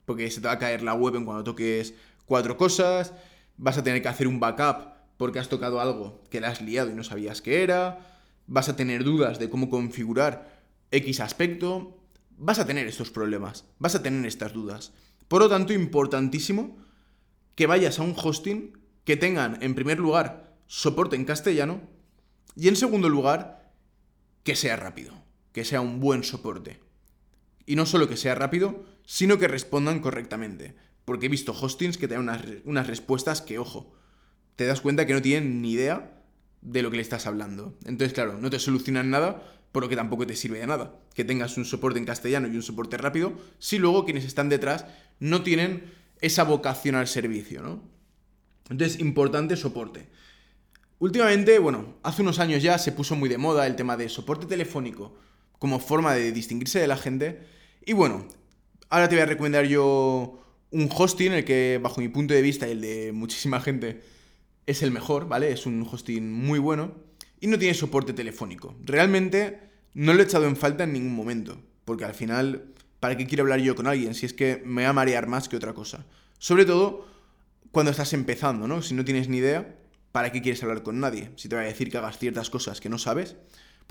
porque 0.05 0.29
se 0.29 0.41
te 0.41 0.47
va 0.47 0.53
a 0.53 0.59
caer 0.59 0.83
la 0.83 0.93
web 0.93 1.15
en 1.15 1.25
cuando 1.25 1.43
toques 1.43 1.93
cuatro 2.25 2.57
cosas, 2.57 3.13
vas 3.57 3.77
a 3.77 3.83
tener 3.83 4.01
que 4.01 4.07
hacer 4.07 4.27
un 4.27 4.39
backup 4.39 4.91
porque 5.17 5.39
has 5.39 5.49
tocado 5.49 5.79
algo 5.79 6.23
que 6.29 6.41
le 6.41 6.47
has 6.47 6.61
liado 6.61 6.89
y 6.89 6.93
no 6.93 7.03
sabías 7.03 7.41
qué 7.41 7.63
era, 7.63 7.99
vas 8.47 8.69
a 8.69 8.75
tener 8.75 9.03
dudas 9.03 9.39
de 9.39 9.49
cómo 9.49 9.69
configurar 9.69 10.61
X 10.89 11.19
aspecto, 11.19 11.97
vas 12.37 12.59
a 12.59 12.65
tener 12.65 12.87
estos 12.87 13.11
problemas, 13.11 13.65
vas 13.77 13.95
a 13.95 14.01
tener 14.01 14.25
estas 14.25 14.53
dudas. 14.53 14.93
Por 15.27 15.41
lo 15.41 15.49
tanto, 15.49 15.73
importantísimo 15.73 16.75
que 17.55 17.67
vayas 17.67 17.99
a 17.99 18.03
un 18.03 18.15
hosting 18.17 18.77
que 19.05 19.15
tengan, 19.15 19.61
en 19.61 19.75
primer 19.75 19.99
lugar, 19.99 20.55
soporte 20.65 21.15
en 21.15 21.25
castellano 21.25 21.81
y 22.55 22.67
en 22.67 22.75
segundo 22.75 23.07
lugar, 23.07 23.71
que 24.43 24.55
sea 24.55 24.75
rápido, 24.75 25.13
que 25.51 25.65
sea 25.65 25.81
un 25.81 25.99
buen 25.99 26.23
soporte. 26.23 26.79
Y 27.65 27.75
no 27.75 27.85
solo 27.85 28.09
que 28.09 28.17
sea 28.17 28.35
rápido, 28.35 28.85
sino 29.05 29.37
que 29.37 29.47
respondan 29.47 29.99
correctamente. 29.99 30.75
Porque 31.05 31.27
he 31.27 31.29
visto 31.29 31.53
hostings 31.53 31.97
que 31.97 32.07
te 32.07 32.15
dan 32.15 32.63
unas, 32.65 32.87
respuestas 32.87 33.41
que, 33.41 33.59
ojo, 33.59 33.93
te 34.55 34.65
das 34.65 34.81
cuenta 34.81 35.05
que 35.05 35.13
no 35.13 35.21
tienen 35.21 35.61
ni 35.61 35.71
idea 35.71 36.23
de 36.61 36.81
lo 36.81 36.91
que 36.91 36.97
le 36.97 37.01
estás 37.01 37.27
hablando. 37.27 37.77
Entonces, 37.85 38.13
claro, 38.13 38.37
no 38.37 38.49
te 38.49 38.59
solucionan 38.59 39.09
nada, 39.09 39.43
por 39.71 39.83
lo 39.83 39.89
que 39.89 39.95
tampoco 39.95 40.27
te 40.27 40.35
sirve 40.35 40.59
de 40.59 40.67
nada. 40.67 40.99
Que 41.15 41.25
tengas 41.25 41.57
un 41.57 41.65
soporte 41.65 41.99
en 41.99 42.05
castellano 42.05 42.47
y 42.47 42.55
un 42.55 42.63
soporte 42.63 42.97
rápido, 42.97 43.33
si 43.59 43.79
luego 43.79 44.05
quienes 44.05 44.25
están 44.25 44.49
detrás 44.49 44.85
no 45.19 45.43
tienen 45.43 45.91
esa 46.19 46.43
vocación 46.43 46.95
al 46.95 47.07
servicio, 47.07 47.61
¿no? 47.61 47.83
Entonces, 48.69 48.99
importante 48.99 49.57
soporte. 49.57 50.07
Últimamente, 50.99 51.57
bueno, 51.57 51.95
hace 52.03 52.21
unos 52.21 52.37
años 52.39 52.61
ya 52.61 52.77
se 52.77 52.91
puso 52.91 53.15
muy 53.15 53.27
de 53.27 53.39
moda 53.39 53.65
el 53.65 53.75
tema 53.75 53.97
de 53.97 54.07
soporte 54.07 54.45
telefónico 54.45 55.17
como 55.61 55.77
forma 55.77 56.15
de 56.15 56.31
distinguirse 56.31 56.79
de 56.79 56.87
la 56.87 56.97
gente. 56.97 57.39
Y 57.85 57.93
bueno, 57.93 58.25
ahora 58.89 59.07
te 59.07 59.13
voy 59.13 59.21
a 59.21 59.27
recomendar 59.27 59.65
yo 59.65 60.43
un 60.71 60.89
hosting, 60.91 61.33
el 61.33 61.45
que 61.45 61.79
bajo 61.79 62.01
mi 62.01 62.07
punto 62.07 62.33
de 62.33 62.41
vista 62.41 62.67
y 62.67 62.71
el 62.71 62.81
de 62.81 63.11
muchísima 63.11 63.61
gente 63.61 64.01
es 64.65 64.81
el 64.81 64.89
mejor, 64.89 65.27
¿vale? 65.27 65.51
Es 65.51 65.67
un 65.67 65.87
hosting 65.87 66.33
muy 66.33 66.57
bueno 66.57 66.95
y 67.39 67.45
no 67.45 67.59
tiene 67.59 67.75
soporte 67.75 68.11
telefónico. 68.11 68.75
Realmente 68.81 69.59
no 69.93 70.15
lo 70.15 70.21
he 70.21 70.23
echado 70.23 70.47
en 70.47 70.55
falta 70.55 70.85
en 70.85 70.93
ningún 70.93 71.13
momento, 71.13 71.61
porque 71.85 72.05
al 72.05 72.15
final, 72.15 72.73
¿para 72.99 73.15
qué 73.15 73.27
quiero 73.27 73.43
hablar 73.43 73.59
yo 73.59 73.75
con 73.75 73.85
alguien 73.85 74.15
si 74.15 74.25
es 74.25 74.33
que 74.33 74.63
me 74.65 74.81
va 74.81 74.89
a 74.89 74.93
marear 74.93 75.27
más 75.27 75.47
que 75.47 75.57
otra 75.57 75.73
cosa? 75.73 76.07
Sobre 76.39 76.65
todo 76.65 77.05
cuando 77.71 77.91
estás 77.91 78.13
empezando, 78.13 78.67
¿no? 78.67 78.81
Si 78.81 78.95
no 78.95 79.05
tienes 79.05 79.29
ni 79.29 79.37
idea, 79.37 79.75
¿para 80.11 80.31
qué 80.31 80.41
quieres 80.41 80.63
hablar 80.63 80.81
con 80.81 80.99
nadie? 80.99 81.29
Si 81.35 81.49
te 81.49 81.55
va 81.55 81.61
a 81.61 81.65
decir 81.65 81.91
que 81.91 81.99
hagas 81.99 82.17
ciertas 82.17 82.49
cosas 82.49 82.81
que 82.81 82.89
no 82.89 82.97
sabes, 82.97 83.35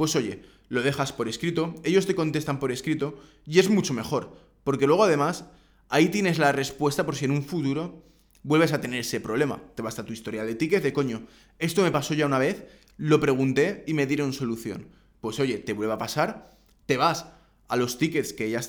pues 0.01 0.17
oye, 0.17 0.41
lo 0.71 0.81
dejas 0.81 1.13
por 1.13 1.29
escrito, 1.29 1.75
ellos 1.85 2.07
te 2.07 2.15
contestan 2.15 2.59
por 2.59 2.73
escrito 2.73 3.21
y 3.45 3.59
es 3.59 3.69
mucho 3.69 3.93
mejor, 3.93 4.35
porque 4.65 4.87
luego 4.87 5.05
además 5.05 5.45
ahí 5.91 6.09
tienes 6.09 6.39
la 6.39 6.53
respuesta 6.53 7.05
por 7.05 7.17
si 7.17 7.27
en 7.27 7.33
un 7.33 7.45
futuro 7.45 8.03
vuelves 8.43 8.73
a 8.73 8.81
tener 8.81 9.01
ese 9.01 9.21
problema. 9.21 9.63
Te 9.75 9.83
basta 9.83 10.07
tu 10.07 10.15
historia 10.15 10.47
de 10.47 10.55
tickets 10.55 10.83
de 10.83 10.95
coño, 10.95 11.27
esto 11.59 11.83
me 11.83 11.91
pasó 11.91 12.15
ya 12.15 12.25
una 12.25 12.39
vez, 12.39 12.65
lo 12.97 13.21
pregunté 13.21 13.85
y 13.87 13.93
me 13.93 14.07
dieron 14.07 14.33
solución. 14.33 14.89
Pues 15.21 15.39
oye, 15.39 15.59
te 15.59 15.75
vuelve 15.75 15.93
a 15.93 15.99
pasar, 15.99 16.57
te 16.87 16.97
vas 16.97 17.27
a 17.69 17.77
los 17.77 17.99
tickets 17.99 18.33
que 18.33 18.49
ya 18.49 18.63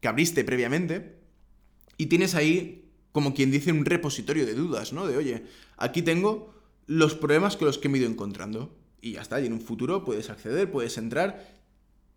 que 0.00 0.08
abriste 0.08 0.42
previamente 0.42 1.20
y 1.96 2.06
tienes 2.06 2.34
ahí 2.34 2.90
como 3.12 3.34
quien 3.34 3.52
dice 3.52 3.70
un 3.70 3.84
repositorio 3.84 4.44
de 4.44 4.54
dudas, 4.54 4.92
¿no? 4.92 5.06
De 5.06 5.16
oye, 5.16 5.44
aquí 5.76 6.02
tengo 6.02 6.52
los 6.88 7.14
problemas 7.14 7.56
con 7.56 7.66
los 7.66 7.78
que 7.78 7.88
me 7.88 7.98
he 7.98 8.00
ido 8.00 8.10
encontrando. 8.10 8.76
Y 9.00 9.12
ya 9.12 9.22
está, 9.22 9.40
y 9.40 9.46
en 9.46 9.52
un 9.52 9.60
futuro 9.60 10.04
puedes 10.04 10.30
acceder, 10.30 10.70
puedes 10.70 10.98
entrar. 10.98 11.56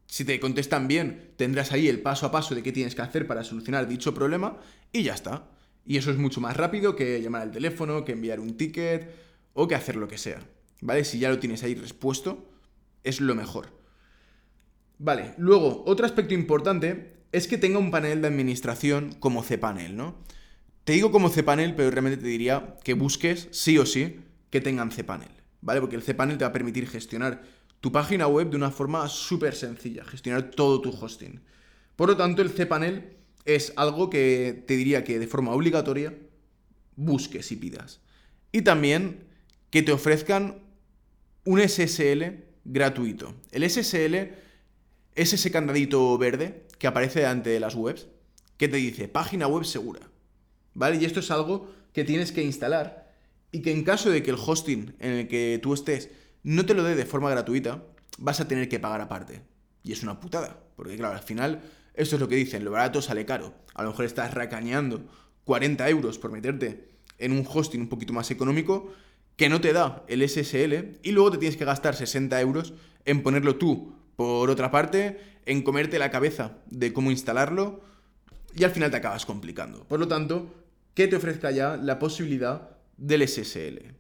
Si 0.08 0.26
te 0.26 0.40
contestan 0.40 0.88
bien, 0.88 1.34
tendrás 1.36 1.72
ahí 1.72 1.88
el 1.88 2.02
paso 2.02 2.26
a 2.26 2.32
paso 2.32 2.56
de 2.56 2.64
qué 2.64 2.72
tienes 2.72 2.96
que 2.96 3.02
hacer 3.02 3.28
para 3.28 3.44
solucionar 3.44 3.88
dicho 3.88 4.14
problema 4.14 4.58
y 4.92 5.04
ya 5.04 5.14
está. 5.14 5.48
Y 5.86 5.98
eso 5.98 6.12
es 6.12 6.18
mucho 6.18 6.42
más 6.42 6.58
rápido 6.58 6.96
que 6.96 7.22
llamar 7.22 7.44
al 7.44 7.52
teléfono, 7.52 8.06
que 8.06 8.14
enviar 8.14 8.40
un 8.40 8.58
ticket 8.58 9.10
o 9.54 9.68
que 9.68 9.76
hacer 9.76 9.96
lo 9.96 10.08
que 10.08 10.18
sea. 10.18 10.40
¿Vale? 10.82 11.04
Si 11.04 11.20
ya 11.20 11.30
lo 11.30 11.40
tienes 11.40 11.64
ahí 11.64 11.76
respuesto, 11.76 12.50
es 13.04 13.22
lo 13.22 13.36
mejor. 13.36 13.78
Vale, 14.98 15.34
luego, 15.38 15.84
otro 15.86 16.06
aspecto 16.06 16.34
importante 16.34 17.14
es 17.32 17.48
que 17.48 17.58
tenga 17.58 17.80
un 17.80 17.92
panel 17.92 18.22
de 18.22 18.28
administración 18.28 19.16
como 19.20 19.44
cPanel, 19.44 19.96
¿no? 19.96 20.16
Te 20.84 20.94
digo 20.94 21.12
como 21.12 21.30
cPanel, 21.30 21.76
pero 21.76 21.92
realmente 21.92 22.18
te 22.18 22.28
diría 22.28 22.76
que 22.84 22.94
busques 22.94 23.48
sí 23.52 23.78
o 23.78 23.86
sí 23.86 24.20
que 24.50 24.62
tengan 24.62 24.90
cPanel, 24.90 25.32
¿vale? 25.62 25.80
Porque 25.82 25.96
el 25.96 26.04
cPanel 26.04 26.38
te 26.38 26.44
va 26.44 26.50
a 26.50 26.54
permitir 26.54 26.88
gestionar 26.88 27.44
tu 27.80 27.92
página 27.92 28.28
web 28.28 28.50
de 28.50 28.58
una 28.58 28.72
forma 28.72 29.08
súper 29.08 29.56
sencilla, 29.56 30.04
gestionar 30.04 30.52
todo 30.52 30.82
tu 30.82 30.90
hosting. 30.90 31.42
Por 31.96 32.10
lo 32.10 32.18
tanto, 32.18 32.42
el 32.42 32.54
cPanel 32.54 33.18
es 33.46 33.74
algo 33.76 34.10
que 34.10 34.64
te 34.68 34.76
diría 34.76 35.04
que 35.04 35.20
de 35.20 35.28
forma 35.28 35.52
obligatoria 35.52 36.14
busques 36.96 37.52
y 37.52 37.56
pidas. 37.56 38.02
Y 38.52 38.62
también 38.62 39.24
que 39.70 39.82
te 39.82 39.92
ofrezcan 39.92 40.60
un 41.46 41.60
SSL 41.60 42.44
gratuito. 42.66 43.36
El 43.52 43.70
SSL 43.70 44.34
es 45.16 45.34
ese 45.34 45.52
candadito 45.52 46.18
verde 46.18 46.66
que 46.78 46.88
aparece 46.88 47.20
delante 47.20 47.50
de 47.50 47.60
las 47.60 47.76
webs 47.76 48.08
que 48.58 48.68
te 48.68 48.78
dice 48.78 49.08
página 49.08 49.48
web 49.48 49.66
segura. 49.66 50.02
¿Vale? 50.74 50.98
Y 50.98 51.06
esto 51.06 51.20
es 51.20 51.32
algo 51.32 51.72
que 51.94 52.04
tienes 52.04 52.32
que 52.32 52.44
instalar 52.44 53.09
y 53.52 53.62
que 53.62 53.72
en 53.72 53.84
caso 53.84 54.10
de 54.10 54.24
que 54.24 54.32
el 54.32 54.38
hosting 54.38 54.96
en 55.00 55.12
el 55.12 55.28
que 55.28 55.60
tú 55.62 55.74
estés 55.74 56.10
no 56.44 56.66
te 56.66 56.74
lo 56.74 56.84
dé 56.84 56.96
de 56.96 57.06
forma 57.06 57.30
gratuita, 57.30 57.84
vas 58.18 58.40
a 58.40 58.48
tener 58.48 58.70
que 58.70 58.80
pagar 58.80 59.02
aparte. 59.02 59.42
Y 59.84 59.92
es 59.92 60.04
una 60.04 60.20
putada, 60.20 60.62
porque 60.76 60.98
claro, 60.98 61.16
al 61.16 61.24
final 61.24 61.62
esto 61.94 62.16
es 62.16 62.22
lo 62.22 62.28
que 62.28 62.36
dicen, 62.36 62.64
lo 62.64 62.72
barato 62.72 63.02
sale 63.02 63.26
caro. 63.26 63.54
A 63.74 63.84
lo 63.84 63.90
mejor 63.90 64.06
estás 64.06 64.34
racañando 64.34 65.04
40 65.46 65.90
euros 65.90 66.18
por 66.18 66.32
meterte 66.32 66.90
en 67.18 67.32
un 67.32 67.46
hosting 67.48 67.82
un 67.82 67.90
poquito 67.90 68.14
más 68.14 68.32
económico 68.32 68.94
que 69.36 69.50
no 69.50 69.62
te 69.62 69.74
da 69.74 70.04
el 70.08 70.28
SSL 70.28 71.00
y 71.02 71.12
luego 71.12 71.32
te 71.32 71.38
tienes 71.38 71.58
que 71.58 71.66
gastar 71.66 71.96
60 71.96 72.40
euros 72.42 72.74
en 73.06 73.24
ponerlo 73.24 73.56
tú 73.56 73.94
por 74.16 74.50
otra 74.50 74.70
parte, 74.70 75.20
en 75.46 75.62
comerte 75.62 75.98
la 75.98 76.12
cabeza 76.12 76.58
de 76.70 76.92
cómo 76.92 77.10
instalarlo 77.10 77.82
y 78.56 78.64
al 78.66 78.72
final 78.72 78.92
te 78.92 78.98
acabas 78.98 79.26
complicando. 79.26 79.86
Por 79.86 80.00
lo 80.00 80.08
tanto, 80.08 80.54
que 80.94 81.08
te 81.08 81.16
ofrezca 81.16 81.52
ya 81.52 81.78
la 81.78 82.00
posibilidad 82.00 82.79
del 83.00 83.28
SSL. 83.28 83.94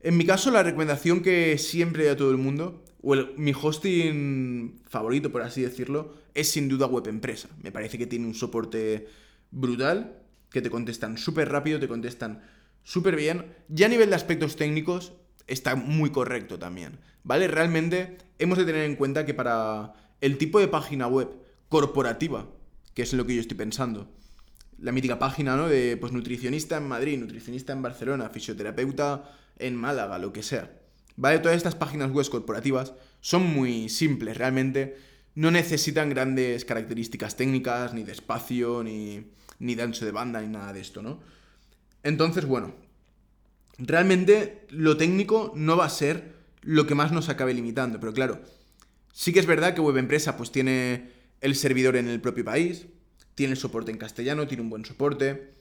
En 0.00 0.16
mi 0.16 0.26
caso, 0.26 0.50
la 0.50 0.62
recomendación 0.62 1.22
que 1.22 1.56
siempre 1.58 2.04
doy 2.04 2.12
a 2.12 2.16
todo 2.16 2.30
el 2.30 2.38
mundo, 2.38 2.84
o 3.02 3.14
mi 3.36 3.52
hosting 3.52 4.80
favorito, 4.88 5.30
por 5.30 5.42
así 5.42 5.62
decirlo, 5.62 6.14
es 6.34 6.50
sin 6.50 6.68
duda 6.68 6.86
Web 6.86 7.08
Empresa. 7.08 7.48
Me 7.62 7.72
parece 7.72 7.98
que 7.98 8.06
tiene 8.06 8.26
un 8.26 8.34
soporte 8.34 9.06
brutal, 9.50 10.18
que 10.50 10.62
te 10.62 10.70
contestan 10.70 11.18
súper 11.18 11.50
rápido, 11.50 11.80
te 11.80 11.88
contestan 11.88 12.42
súper 12.82 13.16
bien. 13.16 13.46
Y 13.74 13.82
a 13.84 13.88
nivel 13.88 14.10
de 14.10 14.16
aspectos 14.16 14.56
técnicos, 14.56 15.12
está 15.46 15.76
muy 15.76 16.10
correcto 16.10 16.58
también. 16.58 16.98
¿Vale? 17.24 17.46
Realmente 17.46 18.18
hemos 18.38 18.58
de 18.58 18.64
tener 18.64 18.84
en 18.84 18.96
cuenta 18.96 19.24
que 19.24 19.34
para 19.34 19.92
el 20.20 20.38
tipo 20.38 20.58
de 20.58 20.68
página 20.68 21.06
web 21.06 21.28
corporativa, 21.68 22.48
que 22.94 23.02
es 23.02 23.12
lo 23.12 23.24
que 23.26 23.36
yo 23.36 23.40
estoy 23.40 23.56
pensando, 23.56 24.12
la 24.78 24.92
mítica 24.92 25.18
página, 25.18 25.56
¿no? 25.56 25.68
De 25.68 25.96
pues 25.96 26.12
nutricionista 26.12 26.76
en 26.76 26.88
Madrid, 26.88 27.18
nutricionista 27.18 27.72
en 27.72 27.82
Barcelona, 27.82 28.30
fisioterapeuta 28.30 29.30
en 29.58 29.76
Málaga, 29.76 30.18
lo 30.18 30.32
que 30.32 30.42
sea. 30.42 30.70
¿Vale? 31.16 31.38
Todas 31.38 31.56
estas 31.56 31.74
páginas 31.74 32.10
web 32.10 32.28
corporativas 32.28 32.94
son 33.20 33.46
muy 33.46 33.88
simples, 33.88 34.36
realmente 34.36 34.96
no 35.34 35.50
necesitan 35.50 36.10
grandes 36.10 36.64
características 36.64 37.36
técnicas, 37.36 37.94
ni 37.94 38.02
de 38.02 38.12
espacio, 38.12 38.82
ni, 38.82 39.30
ni 39.58 39.74
de 39.74 39.82
ancho 39.82 40.04
de 40.04 40.12
banda, 40.12 40.40
ni 40.40 40.48
nada 40.48 40.72
de 40.72 40.80
esto, 40.80 41.02
¿no? 41.02 41.20
Entonces, 42.02 42.44
bueno, 42.44 42.74
realmente 43.78 44.66
lo 44.70 44.96
técnico 44.96 45.52
no 45.54 45.76
va 45.76 45.86
a 45.86 45.90
ser 45.90 46.34
lo 46.62 46.86
que 46.86 46.94
más 46.94 47.12
nos 47.12 47.28
acabe 47.28 47.54
limitando, 47.54 48.00
pero 48.00 48.12
claro, 48.12 48.40
sí 49.12 49.32
que 49.32 49.40
es 49.40 49.46
verdad 49.46 49.74
que 49.74 49.80
Web 49.80 49.98
Empresa 49.98 50.36
pues 50.36 50.52
tiene 50.52 51.10
el 51.40 51.56
servidor 51.56 51.96
en 51.96 52.08
el 52.08 52.20
propio 52.20 52.44
país, 52.44 52.86
tiene 53.34 53.56
soporte 53.56 53.90
en 53.90 53.98
castellano, 53.98 54.46
tiene 54.46 54.62
un 54.62 54.70
buen 54.70 54.84
soporte, 54.84 55.54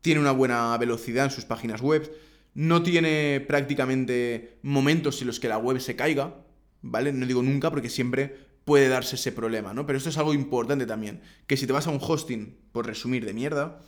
tiene 0.00 0.20
una 0.20 0.32
buena 0.32 0.76
velocidad 0.78 1.26
en 1.26 1.30
sus 1.30 1.44
páginas 1.44 1.80
web, 1.80 2.10
no 2.54 2.82
tiene 2.82 3.44
prácticamente 3.46 4.58
momentos 4.62 5.20
en 5.20 5.28
los 5.28 5.40
que 5.40 5.48
la 5.48 5.58
web 5.58 5.80
se 5.80 5.96
caiga, 5.96 6.34
¿vale? 6.82 7.12
No 7.12 7.26
digo 7.26 7.42
nunca 7.42 7.70
porque 7.70 7.88
siempre 7.88 8.48
puede 8.64 8.88
darse 8.88 9.16
ese 9.16 9.32
problema, 9.32 9.72
¿no? 9.72 9.86
Pero 9.86 9.96
esto 9.96 10.10
es 10.10 10.18
algo 10.18 10.34
importante 10.34 10.86
también, 10.86 11.22
que 11.46 11.56
si 11.56 11.66
te 11.66 11.72
vas 11.72 11.86
a 11.86 11.90
un 11.90 12.00
hosting, 12.00 12.58
por 12.72 12.86
resumir, 12.86 13.24
de 13.24 13.32
mierda, 13.32 13.80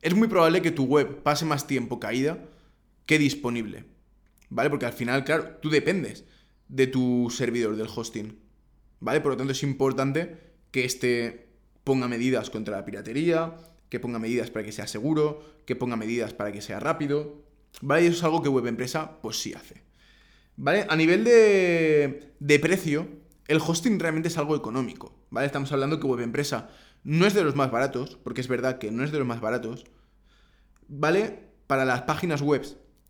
es 0.00 0.14
muy 0.14 0.28
probable 0.28 0.62
que 0.62 0.70
tu 0.70 0.84
web 0.84 1.22
pase 1.22 1.44
más 1.44 1.66
tiempo 1.66 2.00
caída 2.00 2.38
que 3.06 3.18
disponible, 3.18 3.84
¿vale? 4.48 4.70
Porque 4.70 4.86
al 4.86 4.92
final, 4.92 5.24
claro, 5.24 5.58
tú 5.60 5.68
dependes 5.70 6.24
de 6.68 6.86
tu 6.86 7.28
servidor, 7.30 7.76
del 7.76 7.88
hosting, 7.94 8.38
¿vale? 9.00 9.20
Por 9.20 9.32
lo 9.32 9.36
tanto, 9.36 9.52
es 9.52 9.62
importante 9.62 10.38
que 10.70 10.84
este 10.84 11.51
ponga 11.84 12.08
medidas 12.08 12.50
contra 12.50 12.76
la 12.76 12.84
piratería, 12.84 13.56
que 13.88 14.00
ponga 14.00 14.18
medidas 14.18 14.50
para 14.50 14.64
que 14.64 14.72
sea 14.72 14.86
seguro, 14.86 15.42
que 15.66 15.76
ponga 15.76 15.96
medidas 15.96 16.32
para 16.32 16.52
que 16.52 16.62
sea 16.62 16.80
rápido, 16.80 17.42
¿vale? 17.80 18.04
Y 18.04 18.06
eso 18.06 18.16
es 18.16 18.24
algo 18.24 18.42
que 18.42 18.48
Web 18.48 18.66
Empresa, 18.66 19.18
pues 19.20 19.40
sí 19.40 19.52
hace, 19.54 19.82
¿vale? 20.56 20.86
A 20.88 20.96
nivel 20.96 21.24
de, 21.24 22.32
de 22.38 22.58
precio, 22.58 23.08
el 23.48 23.58
hosting 23.58 23.98
realmente 23.98 24.28
es 24.28 24.38
algo 24.38 24.56
económico, 24.56 25.14
¿vale? 25.30 25.46
Estamos 25.46 25.72
hablando 25.72 26.00
que 26.00 26.06
Web 26.06 26.20
Empresa 26.20 26.70
no 27.04 27.26
es 27.26 27.34
de 27.34 27.44
los 27.44 27.56
más 27.56 27.70
baratos, 27.70 28.18
porque 28.22 28.40
es 28.40 28.48
verdad 28.48 28.78
que 28.78 28.90
no 28.90 29.04
es 29.04 29.12
de 29.12 29.18
los 29.18 29.26
más 29.26 29.40
baratos, 29.40 29.84
¿vale? 30.88 31.50
Para 31.66 31.84
las 31.84 32.02
páginas 32.02 32.42
web 32.42 32.64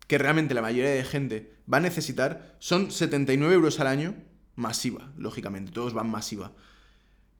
que 0.07 0.17
realmente 0.17 0.53
la 0.53 0.61
mayoría 0.61 0.91
de 0.91 1.03
gente 1.03 1.53
va 1.71 1.77
a 1.77 1.81
necesitar, 1.81 2.55
son 2.59 2.91
79 2.91 3.53
euros 3.53 3.79
al 3.79 3.87
año 3.87 4.15
masiva, 4.55 5.11
lógicamente, 5.17 5.71
todos 5.71 5.93
van 5.93 6.09
masiva. 6.09 6.51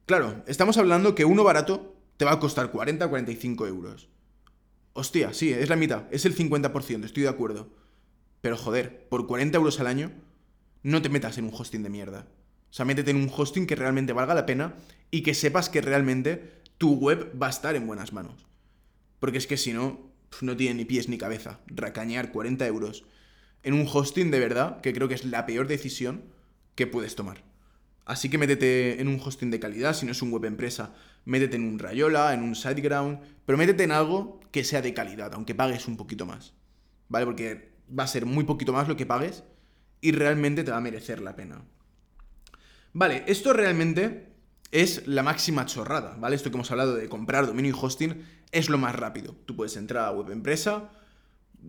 Claro, 0.06 0.44
estamos 0.48 0.78
hablando 0.78 1.16
que 1.16 1.24
uno 1.24 1.46
barato 1.46 1.96
te 2.18 2.26
va 2.26 2.34
a 2.34 2.40
costar 2.40 2.72
40 2.72 3.08
45 3.08 3.68
euros. 3.68 4.10
Hostia, 4.92 5.34
sí, 5.34 5.52
es 5.52 5.70
la 5.70 5.78
mitad, 5.78 6.04
es 6.12 6.26
el 6.26 6.36
50%, 6.36 7.06
estoy 7.06 7.24
de 7.24 7.30
acuerdo. 7.30 7.70
Pero 8.42 8.58
joder, 8.58 9.08
por 9.08 9.28
40 9.28 9.58
euros 9.58 9.80
al 9.80 9.88
año, 9.88 10.12
no 10.84 11.02
te 11.02 11.08
metas 11.08 11.38
en 11.38 11.46
un 11.46 11.54
hosting 11.54 11.84
de 11.84 11.90
mierda. 11.90 12.28
O 12.70 12.74
sea, 12.74 12.84
métete 12.84 13.12
en 13.12 13.18
un 13.18 13.32
hosting 13.34 13.66
que 13.66 13.78
realmente 13.78 14.12
valga 14.12 14.34
la 14.34 14.46
pena 14.46 14.76
y 15.10 15.22
que 15.22 15.34
sepas 15.34 15.70
que 15.70 15.80
realmente 15.80 16.52
tu 16.78 16.96
web 16.96 17.32
va 17.42 17.48
a 17.48 17.52
estar 17.52 17.78
en 17.78 17.88
buenas 17.88 18.12
manos. 18.12 18.46
Porque 19.20 19.38
es 19.38 19.48
que 19.48 19.56
si 19.56 19.72
no, 19.72 20.12
no 20.42 20.58
tiene 20.58 20.76
ni 20.76 20.86
pies 20.86 21.08
ni 21.08 21.18
cabeza. 21.18 21.62
Racañar 21.68 22.34
40 22.34 22.68
euros 22.68 23.06
en 23.64 23.74
un 23.74 23.88
hosting 23.90 24.32
de 24.32 24.42
verdad, 24.42 24.82
que 24.82 24.92
creo 24.92 25.08
que 25.08 25.16
es 25.16 25.24
la 25.24 25.46
peor 25.46 25.68
decisión 25.68 26.26
que 26.76 26.88
puedes 26.88 27.16
tomar. 27.16 27.53
Así 28.06 28.30
que 28.30 28.38
métete 28.38 29.00
en 29.02 29.08
un 29.08 29.20
hosting 29.20 29.50
de 29.50 29.60
calidad, 29.60 29.94
si 29.94 30.06
no 30.06 30.12
es 30.12 30.22
un 30.22 30.32
web 30.32 30.46
empresa, 30.46 30.94
métete 31.26 31.56
en 31.56 31.64
un 31.64 31.80
Rayola, 31.80 32.34
en 32.34 32.44
un 32.44 32.56
SiteGround, 32.56 33.20
pero 33.46 33.58
métete 33.58 33.84
en 33.84 33.92
algo 33.92 34.42
que 34.52 34.64
sea 34.64 34.82
de 34.82 34.94
calidad, 34.94 35.34
aunque 35.34 35.56
pagues 35.56 35.88
un 35.88 35.98
poquito 35.98 36.26
más. 36.26 36.54
¿Vale? 37.08 37.26
Porque 37.26 37.74
va 37.98 38.04
a 38.04 38.08
ser 38.08 38.26
muy 38.26 38.44
poquito 38.44 38.74
más 38.74 38.88
lo 38.88 38.98
que 38.98 39.06
pagues 39.06 39.44
y 40.02 40.12
realmente 40.12 40.64
te 40.64 40.72
va 40.72 40.78
a 40.78 40.82
merecer 40.82 41.22
la 41.22 41.36
pena. 41.36 41.64
Vale, 42.92 43.24
esto 43.28 43.54
realmente 43.54 44.34
es 44.72 45.08
la 45.08 45.24
máxima 45.24 45.66
chorrada, 45.66 46.16
¿vale? 46.20 46.36
Esto 46.36 46.50
que 46.50 46.58
hemos 46.58 46.72
hablado 46.72 46.96
de 46.96 47.08
comprar 47.08 47.48
dominio 47.48 47.72
y 47.72 47.80
hosting 47.80 48.26
es 48.52 48.70
lo 48.70 48.78
más 48.78 48.96
rápido. 48.96 49.36
Tú 49.46 49.56
puedes 49.56 49.78
entrar 49.78 50.06
a 50.06 50.12
web 50.12 50.32
empresa, 50.32 50.92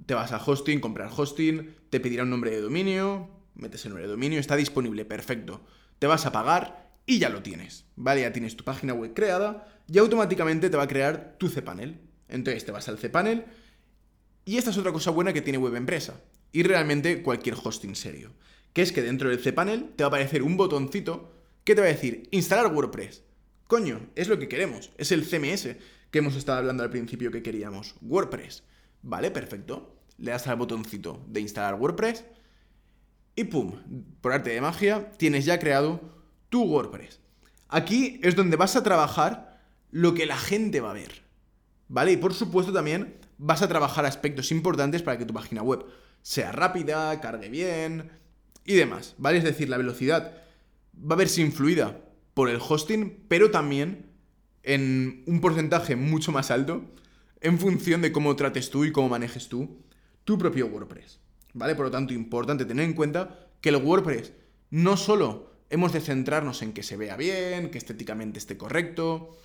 te 0.06 0.14
vas 0.14 0.32
a 0.32 0.42
hosting, 0.44 0.80
comprar 0.80 1.10
hosting, 1.14 1.74
te 1.90 2.00
pedirá 2.00 2.24
un 2.24 2.30
nombre 2.30 2.50
de 2.50 2.60
dominio, 2.60 3.30
metes 3.54 3.84
el 3.84 3.90
nombre 3.90 4.04
de 4.04 4.10
dominio, 4.10 4.40
está 4.40 4.56
disponible, 4.56 5.04
perfecto. 5.04 5.64
Te 6.04 6.08
vas 6.08 6.26
a 6.26 6.32
pagar 6.32 6.92
y 7.06 7.18
ya 7.18 7.30
lo 7.30 7.42
tienes, 7.42 7.86
¿vale? 7.96 8.20
Ya 8.20 8.30
tienes 8.30 8.56
tu 8.56 8.62
página 8.62 8.92
web 8.92 9.14
creada 9.14 9.66
y 9.90 9.96
automáticamente 9.96 10.68
te 10.68 10.76
va 10.76 10.82
a 10.82 10.86
crear 10.86 11.36
tu 11.38 11.50
cPanel. 11.50 11.98
Entonces 12.28 12.66
te 12.66 12.72
vas 12.72 12.90
al 12.90 12.98
cPanel 12.98 13.46
y 14.44 14.58
esta 14.58 14.68
es 14.68 14.76
otra 14.76 14.92
cosa 14.92 15.12
buena 15.12 15.32
que 15.32 15.40
tiene 15.40 15.56
web 15.56 15.74
empresa 15.76 16.20
y 16.52 16.62
realmente 16.62 17.22
cualquier 17.22 17.54
hosting 17.54 17.94
serio 17.96 18.34
que 18.74 18.82
es 18.82 18.92
que 18.92 19.00
dentro 19.00 19.30
del 19.30 19.40
cPanel 19.40 19.94
te 19.96 20.04
va 20.04 20.08
a 20.08 20.10
aparecer 20.10 20.42
un 20.42 20.58
botoncito 20.58 21.32
que 21.64 21.74
te 21.74 21.80
va 21.80 21.86
a 21.86 21.90
decir 21.90 22.28
instalar 22.32 22.70
WordPress. 22.70 23.22
Coño, 23.66 24.10
es 24.14 24.28
lo 24.28 24.38
que 24.38 24.48
queremos, 24.48 24.90
es 24.98 25.10
el 25.10 25.24
CMS 25.24 25.76
que 26.10 26.18
hemos 26.18 26.36
estado 26.36 26.58
hablando 26.58 26.82
al 26.82 26.90
principio 26.90 27.30
que 27.30 27.42
queríamos, 27.42 27.94
WordPress. 28.02 28.62
Vale, 29.00 29.30
perfecto. 29.30 29.96
Le 30.18 30.32
das 30.32 30.46
al 30.48 30.56
botoncito 30.56 31.24
de 31.28 31.40
instalar 31.40 31.76
WordPress 31.76 32.26
y 33.36 33.44
pum, 33.44 33.72
por 34.20 34.32
arte 34.32 34.50
de 34.50 34.60
magia, 34.60 35.10
tienes 35.16 35.44
ya 35.44 35.58
creado 35.58 36.00
tu 36.48 36.62
WordPress. 36.62 37.20
Aquí 37.68 38.20
es 38.22 38.36
donde 38.36 38.56
vas 38.56 38.76
a 38.76 38.82
trabajar 38.82 39.60
lo 39.90 40.14
que 40.14 40.26
la 40.26 40.36
gente 40.36 40.80
va 40.80 40.90
a 40.90 40.94
ver. 40.94 41.24
¿Vale? 41.88 42.12
Y 42.12 42.16
por 42.16 42.34
supuesto 42.34 42.72
también 42.72 43.16
vas 43.38 43.62
a 43.62 43.68
trabajar 43.68 44.06
aspectos 44.06 44.50
importantes 44.50 45.02
para 45.02 45.18
que 45.18 45.24
tu 45.24 45.34
página 45.34 45.62
web 45.62 45.84
sea 46.22 46.52
rápida, 46.52 47.20
cargue 47.20 47.48
bien, 47.48 48.10
y 48.64 48.74
demás, 48.74 49.14
¿vale? 49.18 49.38
Es 49.38 49.44
decir, 49.44 49.68
la 49.68 49.76
velocidad 49.76 50.32
va 50.96 51.14
a 51.14 51.18
verse 51.18 51.42
influida 51.42 52.00
por 52.32 52.48
el 52.48 52.58
hosting, 52.66 53.24
pero 53.28 53.50
también 53.50 54.10
en 54.62 55.22
un 55.26 55.40
porcentaje 55.40 55.96
mucho 55.96 56.32
más 56.32 56.50
alto 56.50 56.84
en 57.40 57.58
función 57.58 58.00
de 58.00 58.10
cómo 58.10 58.36
trates 58.36 58.70
tú 58.70 58.84
y 58.84 58.92
cómo 58.92 59.10
manejes 59.10 59.48
tú 59.48 59.82
tu 60.24 60.38
propio 60.38 60.66
WordPress, 60.66 61.20
¿vale? 61.54 61.74
Por 61.74 61.86
lo 61.86 61.90
tanto, 61.90 62.12
importante 62.12 62.64
tener 62.64 62.84
en 62.84 62.92
cuenta 62.92 63.48
que 63.60 63.70
el 63.70 63.76
WordPress 63.76 64.32
no 64.70 64.96
solo 64.96 65.54
hemos 65.70 65.92
de 65.92 66.00
centrarnos 66.00 66.62
en 66.62 66.72
que 66.72 66.82
se 66.82 66.96
vea 66.96 67.16
bien, 67.16 67.70
que 67.70 67.78
estéticamente 67.78 68.38
esté 68.38 68.58
correcto, 68.58 69.36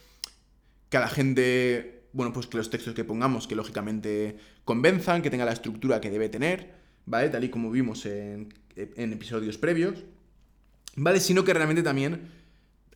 que 0.90 0.98
a 0.98 1.00
la 1.00 1.08
gente, 1.08 2.04
bueno, 2.14 2.34
pues 2.34 2.48
que 2.48 2.58
los 2.58 2.70
textos 2.70 2.94
que 2.94 3.04
pongamos, 3.04 3.48
que 3.48 3.56
lógicamente 3.56 4.38
convenzan, 4.66 5.22
que 5.22 5.30
tenga 5.30 5.46
la 5.46 5.54
estructura 5.54 6.02
que 6.02 6.10
debe 6.10 6.30
tener, 6.30 6.74
¿vale? 7.06 7.30
Tal 7.30 7.44
y 7.44 7.50
como 7.50 7.72
vimos 7.72 8.06
en, 8.06 8.54
episodios 8.76 9.58
previos, 9.58 10.04
¿vale? 10.96 11.20
Sino 11.20 11.44
que 11.44 11.54
realmente 11.54 11.84
también 11.84 12.30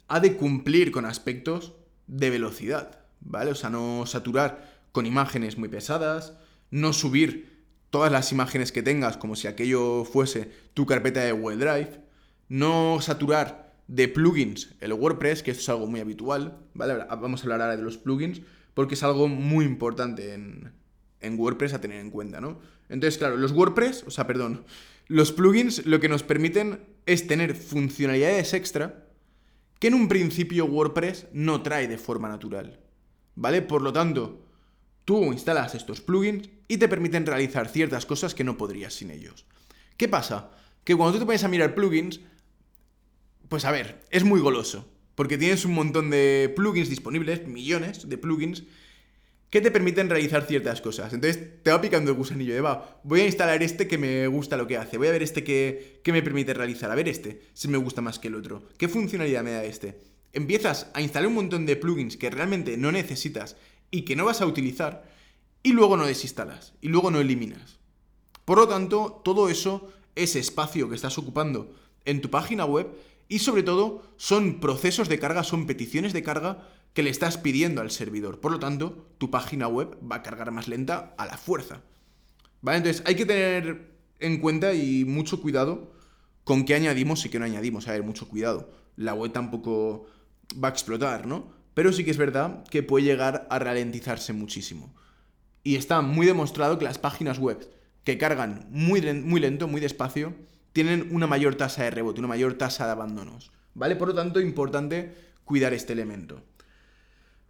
ha 0.07 0.19
de 0.19 0.35
cumplir 0.35 0.91
con 0.91 1.05
aspectos 1.05 1.73
de 2.07 2.29
velocidad, 2.29 2.99
¿vale? 3.21 3.51
O 3.51 3.55
sea, 3.55 3.69
no 3.69 4.05
saturar 4.05 4.81
con 4.91 5.05
imágenes 5.05 5.57
muy 5.57 5.69
pesadas, 5.69 6.33
no 6.71 6.93
subir 6.93 7.52
todas 7.93 8.11
las 8.11 8.31
imágenes 8.31 8.71
que 8.71 8.81
tengas 8.81 9.17
como 9.17 9.35
si 9.35 9.45
aquello 9.45 10.03
fuese 10.03 10.49
tu 10.73 10.87
carpeta 10.87 11.23
de 11.23 11.31
Google 11.31 11.57
Drive, 11.57 11.99
no 12.49 12.97
saturar 13.01 13.71
de 13.87 14.07
plugins 14.07 14.73
el 14.81 14.93
WordPress, 14.93 15.43
que 15.43 15.51
esto 15.51 15.61
es 15.61 15.69
algo 15.69 15.85
muy 15.85 15.99
habitual, 15.99 16.57
¿vale? 16.73 16.95
Vamos 17.07 17.41
a 17.41 17.43
hablar 17.43 17.61
ahora 17.61 17.77
de 17.77 17.83
los 17.83 17.99
plugins, 17.99 18.41
porque 18.73 18.95
es 18.95 19.03
algo 19.03 19.27
muy 19.27 19.63
importante 19.65 20.33
en, 20.33 20.71
en 21.21 21.39
WordPress 21.39 21.75
a 21.75 21.81
tener 21.81 21.99
en 21.99 22.09
cuenta, 22.09 22.41
¿no? 22.41 22.57
Entonces, 22.89 23.19
claro, 23.19 23.37
los 23.37 23.51
WordPress, 23.51 24.05
o 24.07 24.09
sea, 24.09 24.25
perdón, 24.25 24.63
los 25.05 25.31
plugins 25.31 25.85
lo 25.85 25.99
que 25.99 26.09
nos 26.09 26.23
permiten 26.23 26.79
es 27.05 27.27
tener 27.27 27.53
funcionalidades 27.53 28.55
extra 28.55 29.05
que 29.77 29.89
en 29.89 29.93
un 29.93 30.07
principio 30.07 30.65
WordPress 30.65 31.27
no 31.31 31.61
trae 31.61 31.87
de 31.87 31.99
forma 31.99 32.27
natural, 32.27 32.79
¿vale? 33.35 33.61
Por 33.61 33.83
lo 33.83 33.93
tanto, 33.93 34.47
tú 35.05 35.25
instalas 35.25 35.75
estos 35.75 36.01
plugins 36.01 36.49
y 36.67 36.77
te 36.77 36.87
permiten 36.87 37.25
realizar 37.25 37.67
ciertas 37.67 38.05
cosas 38.05 38.33
que 38.35 38.43
no 38.43 38.57
podrías 38.57 38.93
sin 38.93 39.11
ellos. 39.11 39.45
¿Qué 39.97 40.07
pasa? 40.07 40.51
Que 40.83 40.95
cuando 40.95 41.13
tú 41.13 41.19
te 41.19 41.25
pones 41.25 41.43
a 41.43 41.47
mirar 41.47 41.75
plugins, 41.75 42.19
pues 43.49 43.65
a 43.65 43.71
ver, 43.71 44.01
es 44.09 44.23
muy 44.23 44.39
goloso, 44.39 44.89
porque 45.15 45.37
tienes 45.37 45.65
un 45.65 45.73
montón 45.73 46.09
de 46.09 46.51
plugins 46.55 46.89
disponibles, 46.89 47.45
millones 47.47 48.09
de 48.09 48.17
plugins, 48.17 48.63
que 49.53 49.61
te 49.61 49.69
permiten 49.69 50.09
realizar 50.09 50.47
ciertas 50.47 50.81
cosas. 50.81 51.13
Entonces 51.13 51.61
te 51.61 51.69
va 51.69 51.79
picando 51.79 52.09
el 52.09 52.17
gusanillo 52.17 52.55
de, 52.55 52.61
va, 52.61 52.99
voy 53.03 53.21
a 53.21 53.25
instalar 53.27 53.61
este 53.61 53.87
que 53.87 53.99
me 53.99 54.25
gusta 54.25 54.57
lo 54.57 54.65
que 54.65 54.77
hace, 54.77 54.97
voy 54.97 55.09
a 55.09 55.11
ver 55.11 55.21
este 55.21 55.43
que, 55.43 55.99
que 56.03 56.11
me 56.11 56.23
permite 56.23 56.55
realizar, 56.55 56.89
a 56.89 56.95
ver 56.95 57.07
este, 57.07 57.41
si 57.53 57.67
me 57.67 57.77
gusta 57.77 58.01
más 58.01 58.17
que 58.17 58.29
el 58.29 58.35
otro, 58.35 58.67
qué 58.79 58.87
funcionalidad 58.87 59.43
me 59.43 59.51
da 59.51 59.63
este. 59.63 59.99
Empiezas 60.31 60.87
a 60.95 61.01
instalar 61.01 61.27
un 61.27 61.35
montón 61.35 61.67
de 61.67 61.75
plugins 61.75 62.17
que 62.17 62.31
realmente 62.31 62.75
no 62.77 62.91
necesitas 62.91 63.55
y 63.91 64.01
que 64.01 64.15
no 64.15 64.25
vas 64.25 64.41
a 64.41 64.47
utilizar 64.47 65.12
y 65.63 65.71
luego 65.71 65.97
no 65.97 66.05
desinstalas, 66.05 66.73
y 66.81 66.89
luego 66.89 67.09
no 67.09 67.19
eliminas. 67.19 67.79
Por 68.45 68.57
lo 68.57 68.67
tanto, 68.67 69.21
todo 69.23 69.49
eso 69.49 69.89
es 70.15 70.35
espacio 70.35 70.89
que 70.89 70.95
estás 70.95 71.17
ocupando 71.17 71.73
en 72.05 72.21
tu 72.21 72.29
página 72.29 72.65
web 72.65 72.89
y 73.29 73.39
sobre 73.39 73.63
todo 73.63 74.03
son 74.17 74.59
procesos 74.59 75.09
de 75.09 75.19
carga, 75.19 75.43
son 75.43 75.65
peticiones 75.65 76.13
de 76.13 76.23
carga 76.23 76.67
que 76.93 77.03
le 77.03 77.09
estás 77.09 77.37
pidiendo 77.37 77.81
al 77.81 77.91
servidor. 77.91 78.39
Por 78.39 78.51
lo 78.51 78.59
tanto, 78.59 79.07
tu 79.17 79.31
página 79.31 79.67
web 79.67 79.97
va 80.09 80.17
a 80.17 80.23
cargar 80.23 80.51
más 80.51 80.67
lenta 80.67 81.15
a 81.17 81.25
la 81.25 81.37
fuerza. 81.37 81.81
¿Vale? 82.61 82.77
Entonces 82.77 83.03
hay 83.05 83.15
que 83.15 83.25
tener 83.25 83.93
en 84.19 84.39
cuenta 84.39 84.73
y 84.73 85.05
mucho 85.05 85.41
cuidado 85.41 85.91
con 86.43 86.65
qué 86.65 86.75
añadimos 86.75 87.25
y 87.25 87.29
qué 87.29 87.39
no 87.39 87.45
añadimos. 87.45 87.87
A 87.87 87.93
ver, 87.93 88.03
mucho 88.03 88.27
cuidado. 88.27 88.69
La 88.95 89.13
web 89.13 89.31
tampoco 89.31 90.05
va 90.61 90.67
a 90.67 90.71
explotar, 90.71 91.25
¿no? 91.25 91.51
Pero 91.73 91.91
sí 91.91 92.03
que 92.03 92.11
es 92.11 92.17
verdad 92.17 92.63
que 92.69 92.83
puede 92.83 93.05
llegar 93.05 93.47
a 93.49 93.57
ralentizarse 93.57 94.33
muchísimo. 94.33 94.93
Y 95.63 95.75
está 95.75 96.01
muy 96.01 96.25
demostrado 96.25 96.77
que 96.77 96.85
las 96.85 96.99
páginas 96.99 97.39
web 97.39 97.69
que 98.03 98.17
cargan 98.17 98.67
muy, 98.69 99.01
muy 99.13 99.39
lento, 99.39 99.67
muy 99.67 99.79
despacio, 99.79 100.33
tienen 100.73 101.09
una 101.11 101.27
mayor 101.27 101.55
tasa 101.55 101.83
de 101.83 101.91
rebote, 101.91 102.19
una 102.19 102.27
mayor 102.27 102.55
tasa 102.55 102.85
de 102.85 102.91
abandonos. 102.91 103.51
¿Vale? 103.73 103.95
Por 103.95 104.09
lo 104.09 104.13
tanto, 104.13 104.39
importante 104.39 105.13
cuidar 105.45 105.73
este 105.73 105.93
elemento. 105.93 106.41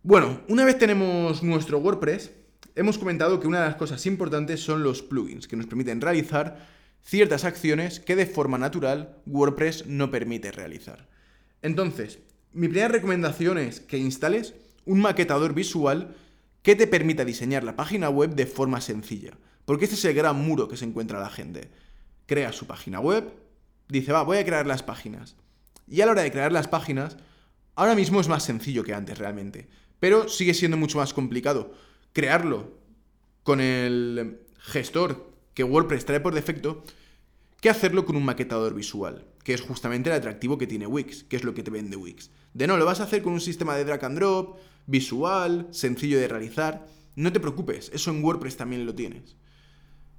Bueno, 0.04 0.42
una 0.50 0.66
vez 0.66 0.78
tenemos 0.78 1.44
nuestro 1.44 1.80
WordPress, 1.80 2.32
hemos 2.76 2.98
comentado 2.98 3.40
que 3.40 3.48
una 3.48 3.62
de 3.62 3.68
las 3.68 3.76
cosas 3.76 4.06
importantes 4.06 4.62
son 4.62 4.84
los 4.84 5.02
plugins, 5.02 5.48
que 5.48 5.56
nos 5.56 5.66
permiten 5.66 6.02
realizar 6.02 6.68
ciertas 7.02 7.46
acciones 7.46 8.00
que 8.00 8.16
de 8.16 8.26
forma 8.26 8.58
natural 8.58 9.18
WordPress 9.26 9.88
no 9.88 10.12
permite 10.12 10.52
realizar. 10.52 11.08
Entonces, 11.62 12.20
mi 12.52 12.68
primera 12.68 12.90
recomendación 12.90 13.58
es 13.58 13.80
que 13.80 13.98
instales 13.98 14.54
un 14.86 15.02
maquetador 15.02 15.54
visual 15.54 16.16
que 16.64 16.76
te 16.76 16.88
permita 16.88 17.24
diseñar 17.24 17.64
la 17.64 17.76
página 17.76 18.10
web 18.10 18.34
de 18.34 18.48
forma 18.48 18.82
sencilla. 18.82 19.38
Porque 19.66 19.86
este 19.86 19.96
es 19.96 20.06
el 20.06 20.16
gran 20.16 20.36
muro 20.36 20.68
que 20.68 20.78
se 20.78 20.86
encuentra 20.86 21.20
la 21.20 21.30
gente. 21.30 21.70
Crea 22.26 22.52
su 22.52 22.66
página 22.66 23.00
web, 23.00 23.32
dice, 23.88 24.12
va, 24.12 24.24
voy 24.24 24.38
a 24.38 24.46
crear 24.46 24.66
las 24.66 24.82
páginas. 24.82 25.36
Y 25.88 26.02
a 26.02 26.08
la 26.08 26.14
hora 26.14 26.24
de 26.24 26.32
crear 26.32 26.52
las 26.52 26.68
páginas, 26.68 27.18
ahora 27.76 27.94
mismo 27.94 28.20
es 28.20 28.28
más 28.28 28.44
sencillo 28.44 28.84
que 28.84 28.96
antes 28.96 29.20
realmente 29.20 29.68
pero 30.04 30.28
sigue 30.28 30.54
siendo 30.54 30.76
mucho 30.76 30.98
más 30.98 31.14
complicado. 31.14 31.72
Crearlo 32.12 32.74
con 33.44 33.62
el 33.62 34.42
gestor 34.58 35.32
que 35.54 35.64
WordPress 35.64 36.04
trae 36.04 36.20
por 36.20 36.36
defecto 36.36 36.84
que 37.62 37.70
hacerlo 37.70 38.04
con 38.04 38.18
un 38.18 38.26
maquetador 38.26 38.74
visual, 38.74 39.24
que 39.46 39.54
es 39.54 39.62
justamente 39.62 40.10
el 40.10 40.18
atractivo 40.18 40.58
que 40.58 40.68
tiene 40.68 40.88
Wix, 40.88 41.24
que 41.24 41.38
es 41.38 41.46
lo 41.46 41.54
que 41.54 41.64
te 41.64 41.72
vende 41.72 41.96
Wix. 41.96 42.32
De 42.54 42.68
no, 42.68 42.76
lo 42.76 42.84
vas 42.84 43.00
a 43.00 43.04
hacer 43.04 43.22
con 43.22 43.32
un 43.32 43.40
sistema 43.40 43.78
de 43.78 43.86
drag 43.86 44.04
and 44.04 44.18
drop, 44.18 44.58
visual, 44.86 45.68
sencillo 45.72 46.20
de 46.20 46.28
realizar. 46.28 46.86
No 47.16 47.32
te 47.32 47.40
preocupes, 47.40 47.92
eso 47.94 48.12
en 48.12 48.24
WordPress 48.24 48.58
también 48.58 48.86
lo 48.86 48.96
tienes. 48.96 49.36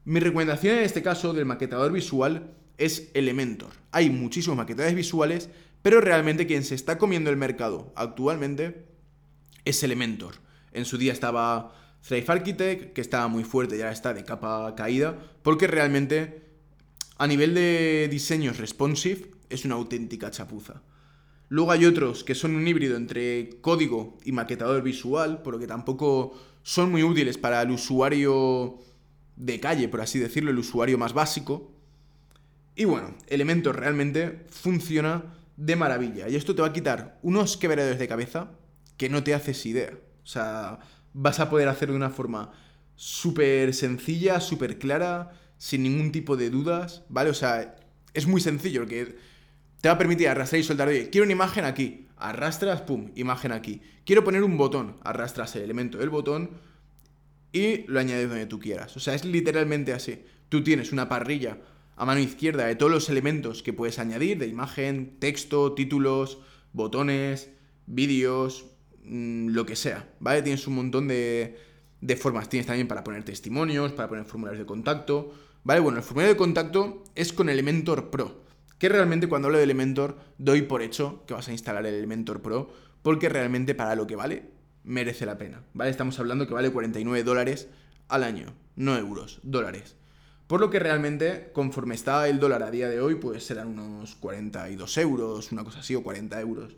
Mi 0.05 0.20
recomendación 0.20 0.77
en 0.77 0.85
este 0.85 1.03
caso 1.03 1.33
del 1.33 1.46
maquetador 1.46 1.92
visual 1.92 2.55
es 2.79 3.11
Elementor. 3.14 3.70
Hay 3.90 4.11
muchísimos 4.11 4.57
maquetadores 4.57 4.94
visuales, 4.94 5.48
pero 5.83 6.00
realmente 6.00 6.46
quien 6.46 6.64
se 6.64 6.74
está 6.74 6.98
comiendo 6.98 7.31
el 7.31 7.37
mercado 7.37 7.92
actualmente 7.96 8.87
es 9.64 9.83
Elementor. 9.83 10.35
En 10.72 10.85
su 10.85 10.98
día 10.98 11.12
estaba 11.12 11.72
Thrive 12.07 12.27
Architect, 12.29 12.92
que 12.92 13.00
estaba 13.00 13.29
muy 13.29 13.44
fuerte, 13.44 13.79
ya 13.79 13.90
está 13.90 14.12
de 14.12 14.24
capa 14.24 14.74
caída, 14.77 15.18
porque 15.42 15.66
realmente 15.66 16.42
a 17.16 17.27
nivel 17.27 17.55
de 17.55 18.09
diseños 18.11 18.59
responsive 18.59 19.31
es 19.48 19.64
una 19.64 19.77
auténtica 19.77 20.31
chapuza. 20.31 20.83
Luego 21.48 21.72
hay 21.72 21.85
otros 21.85 22.24
que 22.24 22.35
son 22.35 22.57
un 22.57 22.66
híbrido 22.66 22.96
entre 22.96 23.61
código 23.61 24.18
y 24.24 24.33
maquetador 24.33 24.83
visual, 24.83 25.42
por 25.42 25.54
lo 25.54 25.61
que 25.61 25.66
tampoco 25.66 26.38
son 26.62 26.90
muy 26.90 27.02
útiles 27.02 27.38
para 27.38 27.62
el 27.62 27.70
usuario 27.70 28.78
de 29.37 29.61
calle, 29.61 29.88
por 29.88 30.00
así 30.00 30.18
decirlo, 30.18 30.50
el 30.50 30.59
usuario 30.59 30.98
más 30.98 31.12
básico. 31.12 31.70
Y 32.76 32.85
bueno, 32.87 33.14
Elementor 33.28 33.78
realmente 33.78 34.46
funciona 34.50 35.35
de 35.57 35.76
maravilla. 35.76 36.28
Y 36.28 36.37
esto 36.37 36.54
te 36.54 36.62
va 36.62 36.68
a 36.68 36.72
quitar 36.72 37.18
unos 37.22 37.57
quebraderos 37.57 37.98
de 37.98 38.09
cabeza 38.09 38.50
que 38.96 39.09
no 39.09 39.22
te 39.22 39.35
haces 39.35 39.64
idea. 39.66 39.92
O 40.22 40.26
sea, 40.26 40.80
vas 41.12 41.40
a 41.40 41.50
poder 41.50 41.68
hacerlo 41.68 41.92
de 41.92 41.98
una 41.98 42.11
forma 42.11 42.52
súper 42.96 43.74
sencilla, 43.74 44.40
súper 44.40 44.78
clara, 44.78 45.33
sin 45.59 45.83
ningún 45.83 46.12
tipo 46.12 46.37
de 46.37 46.50
dudas, 46.50 47.02
¿vale? 47.09 47.30
O 47.30 47.35
sea, 47.35 47.76
es 48.12 48.26
muy 48.26 48.40
sencillo, 48.40 48.80
porque 48.83 49.16
te 49.85 49.88
va 49.88 49.97
a 49.97 49.99
permitir 49.99 50.29
arrastrar 50.29 50.62
y 50.62 50.64
soltar, 50.64 50.88
oye, 50.88 51.11
quiero 51.11 51.27
una 51.27 51.35
imagen 51.35 51.66
aquí, 51.66 52.07
arrastras, 52.16 52.81
pum, 52.81 53.11
imagen 53.16 53.53
aquí. 53.53 53.83
Quiero 54.07 54.25
poner 54.25 54.42
un 54.42 54.57
botón, 54.57 54.97
arrastras 55.05 55.55
el 55.57 55.62
elemento 55.62 55.99
del 55.99 56.09
botón 56.09 56.53
y 57.53 57.85
lo 57.87 58.01
añades 58.01 58.31
donde 58.31 58.47
tú 58.47 58.59
quieras. 58.59 58.97
O 58.97 59.01
sea, 59.01 59.14
es 59.14 59.27
literalmente 59.27 59.92
así. 59.92 60.25
Tú 60.49 60.64
tienes 60.64 60.90
una 60.90 61.11
parrilla 61.11 61.59
a 61.97 62.07
mano 62.07 62.20
izquierda 62.20 62.64
de 62.64 62.77
todos 62.77 62.90
los 62.90 63.11
elementos 63.11 63.62
que 63.62 63.75
puedes 63.75 63.99
añadir, 63.99 64.38
de 64.38 64.47
imagen, 64.47 65.18
texto, 65.18 65.75
títulos, 65.75 66.38
botones, 66.73 67.51
vídeos, 67.85 68.64
Mm, 69.05 69.49
lo 69.49 69.66
que 69.66 69.77
sea, 69.77 70.09
¿vale? 70.18 70.42
Tienes 70.42 70.66
un 70.66 70.77
montón 70.77 71.09
de, 71.09 71.59
de 72.01 72.16
formas. 72.16 72.49
Tienes 72.49 72.66
también 72.66 72.88
para 72.88 73.05
poner 73.05 73.23
testimonios, 73.23 73.92
para 73.92 74.09
poner 74.09 74.25
formularios 74.25 74.61
de 74.61 74.66
contacto, 74.66 75.33
¿vale? 75.62 75.81
Bueno, 75.81 75.99
el 75.99 76.05
formulario 76.05 76.35
de 76.35 76.38
contacto 76.38 77.05
es 77.14 77.33
con 77.33 77.49
Elementor 77.49 78.11
Pro, 78.11 78.43
que 78.85 78.90
realmente 78.90 79.29
cuando 79.29 79.49
hablo 79.49 79.57
de 79.57 79.64
Elementor 79.64 80.18
doy 80.37 80.61
por 80.61 80.83
hecho 80.83 81.25
que 81.27 81.33
vas 81.33 81.49
a 81.49 81.53
instalar 81.53 81.87
el 81.87 81.94
Elementor 81.94 82.42
Pro, 82.42 82.70
porque 83.01 83.31
realmente 83.31 83.75
para 83.75 83.97
lo 83.97 84.07
que 84.07 84.14
vale, 84.14 84.51
merece 84.83 85.25
la 85.25 85.38
pena, 85.38 85.62
¿vale? 85.73 85.90
Estamos 85.90 86.20
hablando 86.20 86.47
que 86.47 86.53
vale 86.53 86.70
49 86.70 87.25
dólares 87.25 87.68
al 88.09 88.25
año, 88.25 88.53
no 88.77 88.94
euros, 88.99 89.40
dólares. 89.42 89.97
Por 90.47 90.61
lo 90.61 90.68
que 90.68 90.81
realmente, 90.81 91.49
conforme 91.55 91.94
está 91.94 92.29
el 92.29 92.38
dólar 92.38 92.62
a 92.62 92.70
día 92.70 92.90
de 92.90 93.01
hoy, 93.01 93.14
pues 93.14 93.47
serán 93.47 93.68
unos 93.68 94.16
42 94.16 94.99
euros, 94.99 95.51
una 95.51 95.64
cosa 95.64 95.79
así, 95.79 95.94
o 95.94 96.03
40 96.03 96.38
euros. 96.42 96.77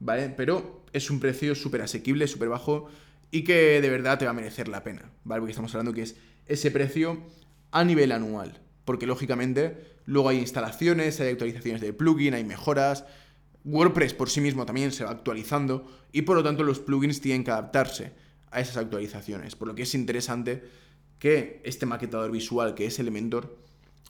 ¿vale? 0.00 0.30
Pero 0.30 0.82
es 0.92 1.08
un 1.08 1.20
precio 1.20 1.54
súper 1.54 1.82
asequible, 1.82 2.26
súper 2.26 2.48
bajo 2.48 2.88
y 3.30 3.44
que 3.44 3.80
de 3.80 3.90
verdad 3.90 4.18
te 4.18 4.24
va 4.24 4.32
a 4.32 4.34
merecer 4.34 4.66
la 4.66 4.82
pena, 4.82 5.08
¿vale? 5.22 5.40
Porque 5.40 5.52
estamos 5.52 5.72
hablando 5.72 5.94
que 5.94 6.02
es 6.02 6.16
ese 6.46 6.72
precio 6.72 7.22
a 7.70 7.84
nivel 7.84 8.10
anual. 8.10 8.60
Porque 8.84 9.06
lógicamente 9.06 9.96
luego 10.06 10.28
hay 10.28 10.38
instalaciones, 10.38 11.20
hay 11.20 11.30
actualizaciones 11.30 11.80
de 11.80 11.92
plugin, 11.92 12.34
hay 12.34 12.44
mejoras. 12.44 13.04
WordPress 13.64 14.12
por 14.12 14.28
sí 14.28 14.40
mismo 14.40 14.66
también 14.66 14.92
se 14.92 15.04
va 15.04 15.10
actualizando 15.10 15.86
y 16.12 16.22
por 16.22 16.36
lo 16.36 16.42
tanto 16.42 16.64
los 16.64 16.80
plugins 16.80 17.20
tienen 17.20 17.44
que 17.44 17.50
adaptarse 17.50 18.12
a 18.50 18.60
esas 18.60 18.76
actualizaciones. 18.76 19.56
Por 19.56 19.68
lo 19.68 19.74
que 19.74 19.82
es 19.82 19.94
interesante 19.94 20.62
que 21.18 21.62
este 21.64 21.86
maquetador 21.86 22.30
visual 22.30 22.74
que 22.74 22.86
es 22.86 22.98
Elementor, 22.98 23.56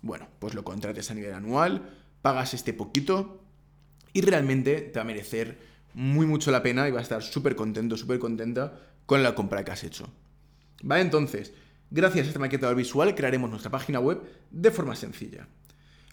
bueno, 0.03 0.29
pues 0.41 0.55
lo 0.55 0.65
contrates 0.65 1.11
a 1.11 1.15
nivel 1.15 1.33
anual, 1.33 1.91
pagas 2.21 2.55
este 2.55 2.73
poquito 2.73 3.41
y 4.13 4.23
realmente 4.23 4.81
te 4.81 4.99
va 4.99 5.03
a 5.03 5.07
merecer 5.07 5.59
muy 5.95 6.27
mucho 6.27 6.51
la 6.51 6.63
pena 6.63 6.89
y 6.89 6.91
va 6.91 6.99
a 6.99 7.03
estar 7.03 7.23
súper 7.23 7.55
contento, 7.55 7.97
súper 7.97 8.19
contenta 8.19 8.81
con 9.07 9.23
la 9.23 9.35
compra 9.35 9.65
que 9.65 9.71
has 9.71 9.85
hecho. 9.85 10.09
¿Vale? 10.83 11.03
Entonces, 11.03 11.53
gracias 11.90 12.27
a 12.27 12.29
este 12.29 12.38
maquetador 12.38 12.77
visual 12.77 13.14
crearemos 13.14 13.51
nuestra 13.51 13.70
página 13.70 14.01
web 14.01 14.23
de 14.51 14.70
forma 14.70 14.97
sencilla. 14.97 15.49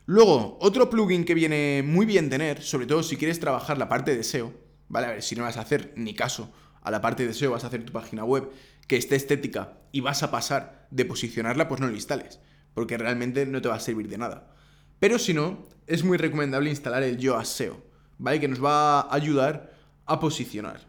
Luego, 0.05 0.57
otro 0.59 0.89
plugin 0.89 1.25
que 1.25 1.33
viene 1.33 1.83
muy 1.85 2.05
bien 2.05 2.29
tener, 2.29 2.61
sobre 2.61 2.87
todo 2.87 3.03
si 3.03 3.17
quieres 3.17 3.39
trabajar 3.39 3.77
la 3.77 3.87
parte 3.87 4.15
de 4.15 4.23
SEO, 4.23 4.53
¿vale? 4.89 5.07
A 5.07 5.11
ver, 5.11 5.21
si 5.21 5.35
no 5.35 5.43
vas 5.43 5.57
a 5.57 5.61
hacer 5.61 5.93
ni 5.95 6.13
caso 6.13 6.51
a 6.81 6.91
la 6.91 7.01
parte 7.01 7.25
de 7.25 7.33
SEO, 7.33 7.51
vas 7.51 7.63
a 7.63 7.67
hacer 7.67 7.85
tu 7.85 7.93
página 7.93 8.23
web 8.23 8.49
que 8.87 8.97
esté 8.97 9.15
estética 9.15 9.77
y 9.91 10.01
vas 10.01 10.23
a 10.23 10.31
pasar 10.31 10.87
de 10.91 11.05
posicionarla, 11.05 11.67
pues 11.67 11.79
no 11.79 11.87
lo 11.87 11.93
instales, 11.93 12.39
porque 12.73 12.97
realmente 12.97 13.45
no 13.45 13.61
te 13.61 13.69
va 13.69 13.75
a 13.75 13.79
servir 13.79 14.09
de 14.09 14.17
nada. 14.17 14.53
Pero 14.99 15.17
si 15.17 15.33
no, 15.33 15.67
es 15.87 16.03
muy 16.03 16.17
recomendable 16.17 16.69
instalar 16.69 17.03
el 17.03 17.17
Yoast 17.17 17.57
SEO, 17.57 17.81
¿vale? 18.17 18.39
Que 18.39 18.47
nos 18.47 18.63
va 18.63 19.01
a 19.01 19.15
ayudar 19.15 19.73
a 20.05 20.19
posicionar. 20.19 20.81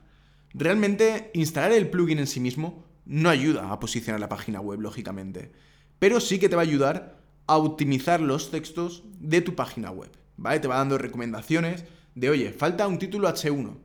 Realmente, 0.55 1.31
instalar 1.35 1.73
el 1.73 1.89
plugin 1.89 2.19
en 2.19 2.27
sí 2.27 2.41
mismo 2.41 2.85
no 3.05 3.29
ayuda 3.29 3.73
a 3.73 3.81
posicionar 3.81 4.21
la 4.21 4.29
página 4.29 4.61
web, 4.61 4.81
lógicamente. 4.81 5.53
Pero 5.99 6.21
sí 6.21 6.39
que 6.39 6.49
te 6.49 6.57
va 6.57 6.63
a 6.63 6.65
ayudar 6.65 7.19
a 7.47 7.57
optimizar 7.57 8.21
los 8.21 8.51
textos 8.51 9.03
de 9.19 9.41
tu 9.41 9.55
página 9.55 9.91
web, 9.91 10.11
¿vale? 10.37 10.61
Te 10.61 10.69
va 10.69 10.77
dando 10.77 10.99
recomendaciones 10.99 11.85
de, 12.15 12.31
oye, 12.31 12.53
falta 12.53 12.87
un 12.87 12.99
título 12.99 13.29
H1. 13.29 13.77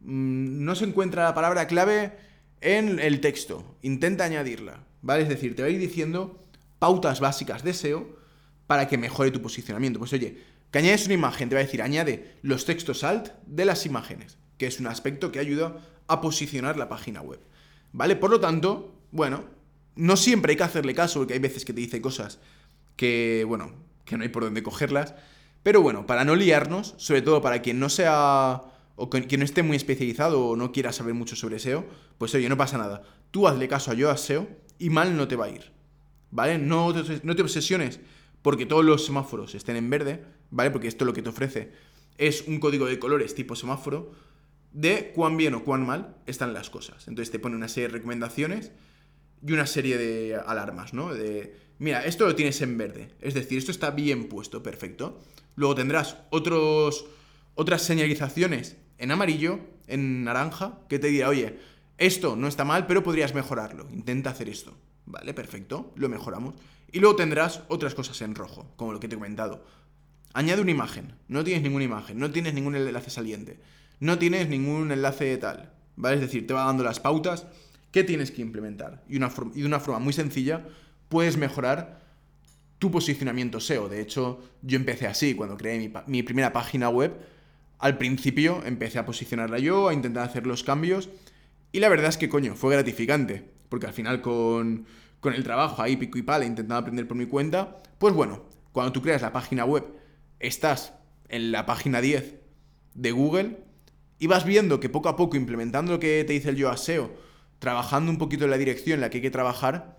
Mm, 0.00 0.64
no 0.64 0.74
se 0.74 0.84
encuentra 0.84 1.24
la 1.24 1.34
palabra 1.34 1.66
clave 1.66 2.12
en 2.60 2.98
el 2.98 3.20
texto. 3.20 3.76
Intenta 3.82 4.24
añadirla, 4.24 4.84
¿vale? 5.00 5.22
Es 5.22 5.28
decir, 5.28 5.56
te 5.56 5.62
va 5.62 5.68
a 5.68 5.70
ir 5.70 5.80
diciendo 5.80 6.38
pautas 6.78 7.20
básicas 7.20 7.62
de 7.62 7.74
SEO 7.74 8.16
para 8.66 8.88
que 8.88 8.98
mejore 8.98 9.30
tu 9.30 9.40
posicionamiento. 9.42 9.98
Pues 9.98 10.12
oye, 10.12 10.38
que 10.70 10.78
añades 10.78 11.04
una 11.06 11.14
imagen, 11.14 11.48
te 11.48 11.54
va 11.54 11.60
a 11.60 11.64
decir, 11.64 11.82
añade 11.82 12.36
los 12.42 12.64
textos 12.64 13.04
alt 13.04 13.28
de 13.46 13.64
las 13.64 13.86
imágenes, 13.86 14.38
que 14.58 14.66
es 14.66 14.80
un 14.80 14.86
aspecto 14.86 15.30
que 15.30 15.38
ayuda 15.38 15.76
a 16.08 16.20
posicionar 16.20 16.76
la 16.76 16.88
página 16.88 17.20
web. 17.20 17.40
¿Vale? 17.92 18.16
Por 18.16 18.30
lo 18.30 18.40
tanto, 18.40 18.94
bueno, 19.10 19.44
no 19.96 20.16
siempre 20.16 20.52
hay 20.52 20.56
que 20.56 20.62
hacerle 20.62 20.94
caso, 20.94 21.20
porque 21.20 21.34
hay 21.34 21.40
veces 21.40 21.64
que 21.64 21.72
te 21.72 21.80
dice 21.80 22.00
cosas 22.00 22.38
que, 22.96 23.44
bueno, 23.46 23.72
que 24.04 24.16
no 24.16 24.22
hay 24.22 24.28
por 24.28 24.44
dónde 24.44 24.62
cogerlas. 24.62 25.14
Pero 25.62 25.80
bueno, 25.82 26.06
para 26.06 26.24
no 26.24 26.34
liarnos, 26.34 26.94
sobre 26.96 27.22
todo 27.22 27.40
para 27.40 27.62
quien 27.62 27.78
no 27.78 27.88
sea 27.88 28.62
o 28.96 29.10
que, 29.10 29.38
no 29.38 29.44
esté 29.44 29.62
muy 29.62 29.76
especializado 29.76 30.46
o 30.46 30.56
no 30.56 30.72
quiera 30.72 30.92
saber 30.92 31.14
mucho 31.14 31.36
sobre 31.36 31.58
SEO, 31.58 31.84
pues 32.18 32.34
oye, 32.34 32.48
no 32.48 32.56
pasa 32.56 32.78
nada. 32.78 33.02
Tú 33.30 33.48
hazle 33.48 33.68
caso 33.68 33.90
a 33.90 33.94
Yoast 33.94 34.26
SEO 34.26 34.48
y 34.78 34.90
mal 34.90 35.16
no 35.16 35.28
te 35.28 35.36
va 35.36 35.46
a 35.46 35.50
ir. 35.50 35.72
¿Vale? 36.30 36.58
No 36.58 36.92
te, 36.92 37.20
no 37.22 37.36
te 37.36 37.42
obsesiones 37.42 38.00
porque 38.42 38.66
todos 38.66 38.84
los 38.84 39.04
semáforos 39.04 39.54
estén 39.54 39.76
en 39.76 39.88
verde, 39.88 40.24
¿vale? 40.50 40.70
Porque 40.70 40.88
esto 40.88 41.04
lo 41.04 41.12
que 41.12 41.22
te 41.22 41.28
ofrece 41.28 41.72
es 42.18 42.46
un 42.46 42.58
código 42.58 42.86
de 42.86 42.98
colores 42.98 43.34
tipo 43.34 43.54
semáforo 43.54 44.12
de 44.72 45.12
cuán 45.14 45.36
bien 45.36 45.54
o 45.54 45.64
cuán 45.64 45.86
mal 45.86 46.16
están 46.26 46.54
las 46.54 46.70
cosas. 46.70 47.08
Entonces 47.08 47.30
te 47.30 47.38
pone 47.38 47.56
una 47.56 47.68
serie 47.68 47.88
de 47.88 47.94
recomendaciones 47.94 48.72
y 49.46 49.52
una 49.52 49.66
serie 49.66 49.98
de 49.98 50.36
alarmas, 50.36 50.94
¿no? 50.94 51.12
De, 51.12 51.56
mira, 51.78 52.04
esto 52.04 52.26
lo 52.26 52.34
tienes 52.34 52.60
en 52.62 52.78
verde, 52.78 53.10
es 53.20 53.34
decir, 53.34 53.58
esto 53.58 53.70
está 53.70 53.90
bien 53.90 54.28
puesto, 54.28 54.62
perfecto. 54.62 55.20
Luego 55.56 55.74
tendrás 55.74 56.16
otros, 56.30 57.06
otras 57.54 57.82
señalizaciones 57.82 58.76
en 58.98 59.10
amarillo, 59.10 59.60
en 59.88 60.24
naranja, 60.24 60.78
que 60.88 60.98
te 60.98 61.08
dirá, 61.08 61.28
oye, 61.28 61.58
esto 61.98 62.36
no 62.36 62.48
está 62.48 62.64
mal, 62.64 62.86
pero 62.86 63.02
podrías 63.02 63.34
mejorarlo, 63.34 63.88
intenta 63.90 64.30
hacer 64.30 64.48
esto. 64.48 64.76
Vale, 65.04 65.34
perfecto, 65.34 65.92
lo 65.96 66.08
mejoramos. 66.08 66.54
Y 66.92 67.00
luego 67.00 67.16
tendrás 67.16 67.62
otras 67.68 67.94
cosas 67.94 68.22
en 68.22 68.34
rojo, 68.34 68.72
como 68.76 68.92
lo 68.92 69.00
que 69.00 69.08
te 69.08 69.16
he 69.16 69.18
comentado. 69.18 69.64
Añade 70.34 70.62
una 70.62 70.70
imagen, 70.70 71.14
no 71.28 71.44
tienes 71.44 71.62
ninguna 71.62 71.84
imagen, 71.84 72.18
no 72.18 72.30
tienes 72.30 72.54
ningún 72.54 72.76
enlace 72.76 73.10
saliente, 73.10 73.60
no 74.02 74.18
tienes 74.18 74.48
ningún 74.48 74.90
enlace 74.90 75.36
tal, 75.36 75.70
¿vale? 75.94 76.16
Es 76.16 76.22
decir, 76.22 76.44
te 76.44 76.52
va 76.52 76.64
dando 76.64 76.82
las 76.82 76.98
pautas 76.98 77.46
que 77.92 78.02
tienes 78.02 78.32
que 78.32 78.42
implementar. 78.42 79.04
Y, 79.08 79.16
una 79.16 79.28
de 79.28 79.64
una 79.64 79.78
forma 79.78 80.00
muy 80.00 80.12
sencilla 80.12 80.66
puedes 81.08 81.36
mejorar 81.36 82.00
tu 82.80 82.90
posicionamiento 82.90 83.60
SEO. 83.60 83.88
De 83.88 84.00
hecho, 84.00 84.40
yo 84.60 84.76
empecé 84.76 85.06
así, 85.06 85.34
cuando 85.34 85.56
creé 85.56 85.78
mi, 85.78 85.92
mi 86.08 86.24
primera 86.24 86.52
página 86.52 86.88
web, 86.88 87.12
al 87.78 87.96
principio 87.96 88.60
empecé 88.66 88.98
a 88.98 89.06
posicionarla 89.06 89.60
yo, 89.60 89.86
a 89.86 89.94
intentar 89.94 90.28
hacer 90.28 90.48
los 90.48 90.64
cambios, 90.64 91.08
y 91.70 91.78
la 91.78 91.88
verdad 91.88 92.08
es 92.08 92.16
que, 92.16 92.28
coño, 92.28 92.56
fue 92.56 92.72
gratificante, 92.72 93.44
porque 93.68 93.86
al 93.86 93.92
final 93.92 94.20
con, 94.20 94.84
con 95.20 95.32
el 95.32 95.44
trabajo 95.44 95.80
ahí 95.80 95.96
pico 95.96 96.18
y 96.18 96.22
pala, 96.22 96.44
intentando 96.44 96.74
aprender 96.74 97.06
por 97.06 97.16
mi 97.16 97.26
cuenta, 97.26 97.80
pues 98.00 98.14
bueno, 98.14 98.46
cuando 98.72 98.90
tú 98.90 99.00
creas 99.00 99.22
la 99.22 99.32
página 99.32 99.64
web, 99.64 99.84
estás 100.40 100.92
en 101.28 101.52
la 101.52 101.66
página 101.66 102.00
10 102.00 102.34
de 102.94 103.12
Google 103.12 103.71
y 104.22 104.28
vas 104.28 104.44
viendo 104.44 104.78
que 104.78 104.88
poco 104.88 105.08
a 105.08 105.16
poco, 105.16 105.36
implementando 105.36 105.90
lo 105.90 105.98
que 105.98 106.22
te 106.22 106.32
dice 106.32 106.50
el 106.50 106.56
yo 106.56 106.76
SEO, 106.76 107.10
trabajando 107.58 108.08
un 108.08 108.18
poquito 108.18 108.44
en 108.44 108.52
la 108.52 108.56
dirección 108.56 108.94
en 108.94 109.00
la 109.00 109.10
que 109.10 109.18
hay 109.18 109.22
que 109.22 109.32
trabajar, 109.32 109.98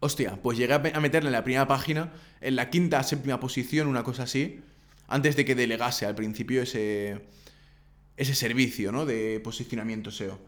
hostia, 0.00 0.40
pues 0.42 0.56
llegué 0.56 0.72
a 0.72 1.00
meterle 1.00 1.28
en 1.28 1.34
la 1.34 1.44
primera 1.44 1.68
página, 1.68 2.14
en 2.40 2.56
la 2.56 2.70
quinta, 2.70 3.02
séptima 3.02 3.40
posición, 3.40 3.86
una 3.86 4.02
cosa 4.02 4.22
así, 4.22 4.62
antes 5.08 5.36
de 5.36 5.44
que 5.44 5.54
delegase 5.54 6.06
al 6.06 6.14
principio 6.14 6.62
ese, 6.62 7.20
ese 8.16 8.34
servicio, 8.34 8.92
¿no? 8.92 9.04
De 9.04 9.40
posicionamiento 9.40 10.10
SEO. 10.10 10.38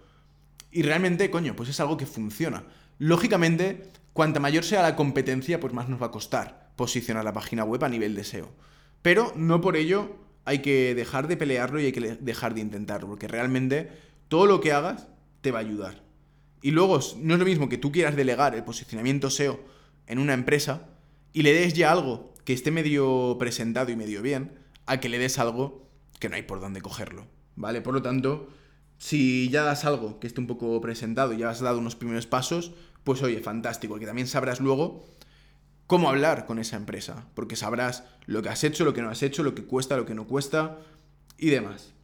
Y 0.70 0.80
realmente, 0.80 1.28
coño, 1.28 1.54
pues 1.54 1.68
es 1.68 1.78
algo 1.80 1.98
que 1.98 2.06
funciona. 2.06 2.64
Lógicamente, 2.98 3.90
cuanta 4.14 4.40
mayor 4.40 4.64
sea 4.64 4.80
la 4.80 4.96
competencia, 4.96 5.60
pues 5.60 5.74
más 5.74 5.90
nos 5.90 6.00
va 6.00 6.06
a 6.06 6.10
costar 6.10 6.72
posicionar 6.76 7.24
la 7.24 7.34
página 7.34 7.62
web 7.62 7.84
a 7.84 7.90
nivel 7.90 8.14
de 8.14 8.24
SEO. 8.24 8.48
Pero 9.02 9.34
no 9.36 9.60
por 9.60 9.76
ello 9.76 10.16
hay 10.46 10.60
que 10.60 10.94
dejar 10.94 11.26
de 11.28 11.36
pelearlo 11.36 11.80
y 11.80 11.86
hay 11.86 11.92
que 11.92 12.16
dejar 12.20 12.54
de 12.54 12.60
intentarlo, 12.60 13.08
porque 13.08 13.28
realmente 13.28 13.90
todo 14.28 14.46
lo 14.46 14.60
que 14.60 14.72
hagas 14.72 15.08
te 15.40 15.50
va 15.50 15.58
a 15.58 15.62
ayudar. 15.62 16.02
Y 16.62 16.70
luego, 16.70 17.00
no 17.18 17.34
es 17.34 17.40
lo 17.40 17.44
mismo 17.44 17.68
que 17.68 17.78
tú 17.78 17.92
quieras 17.92 18.16
delegar 18.16 18.54
el 18.54 18.64
posicionamiento 18.64 19.28
SEO 19.28 19.60
en 20.06 20.20
una 20.20 20.34
empresa 20.34 20.88
y 21.32 21.42
le 21.42 21.52
des 21.52 21.74
ya 21.74 21.90
algo 21.90 22.32
que 22.44 22.52
esté 22.52 22.70
medio 22.70 23.36
presentado 23.40 23.90
y 23.90 23.96
medio 23.96 24.22
bien, 24.22 24.52
a 24.86 25.00
que 25.00 25.08
le 25.08 25.18
des 25.18 25.40
algo 25.40 25.90
que 26.20 26.28
no 26.28 26.36
hay 26.36 26.42
por 26.42 26.60
dónde 26.60 26.80
cogerlo, 26.80 27.26
¿vale? 27.56 27.82
Por 27.82 27.92
lo 27.92 28.02
tanto, 28.02 28.48
si 28.98 29.48
ya 29.50 29.64
das 29.64 29.84
algo 29.84 30.20
que 30.20 30.28
esté 30.28 30.40
un 30.40 30.46
poco 30.46 30.80
presentado 30.80 31.32
y 31.32 31.38
ya 31.38 31.50
has 31.50 31.60
dado 31.60 31.78
unos 31.78 31.96
primeros 31.96 32.28
pasos, 32.28 32.72
pues 33.02 33.20
oye, 33.22 33.40
fantástico, 33.40 33.94
porque 33.94 34.06
también 34.06 34.28
sabrás 34.28 34.60
luego 34.60 35.04
cómo 35.86 36.08
hablar 36.08 36.46
con 36.46 36.58
esa 36.58 36.76
empresa, 36.76 37.28
porque 37.34 37.56
sabrás 37.56 38.04
lo 38.26 38.42
que 38.42 38.48
has 38.48 38.64
hecho, 38.64 38.84
lo 38.84 38.94
que 38.94 39.02
no 39.02 39.10
has 39.10 39.22
hecho, 39.22 39.42
lo 39.42 39.54
que 39.54 39.64
cuesta, 39.64 39.96
lo 39.96 40.06
que 40.06 40.14
no 40.14 40.26
cuesta 40.26 40.78
y 41.38 41.50
demás. 41.50 41.94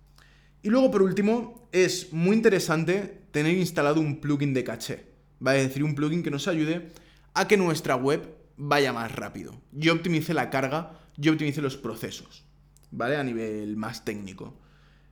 Y 0.62 0.70
luego, 0.70 0.90
por 0.90 1.02
último, 1.02 1.68
es 1.72 2.12
muy 2.12 2.36
interesante 2.36 3.22
tener 3.32 3.56
instalado 3.56 4.00
un 4.00 4.20
plugin 4.20 4.54
de 4.54 4.64
caché. 4.64 5.12
Va 5.44 5.52
a 5.52 5.54
decir, 5.54 5.82
un 5.82 5.96
plugin 5.96 6.22
que 6.22 6.30
nos 6.30 6.46
ayude 6.46 6.92
a 7.34 7.48
que 7.48 7.56
nuestra 7.56 7.96
web 7.96 8.36
vaya 8.56 8.92
más 8.92 9.12
rápido. 9.12 9.60
Yo 9.72 9.92
optimice 9.94 10.34
la 10.34 10.50
carga, 10.50 11.00
yo 11.16 11.32
optimice 11.32 11.62
los 11.62 11.76
procesos, 11.76 12.44
¿vale? 12.92 13.16
A 13.16 13.24
nivel 13.24 13.76
más 13.76 14.04
técnico. 14.04 14.60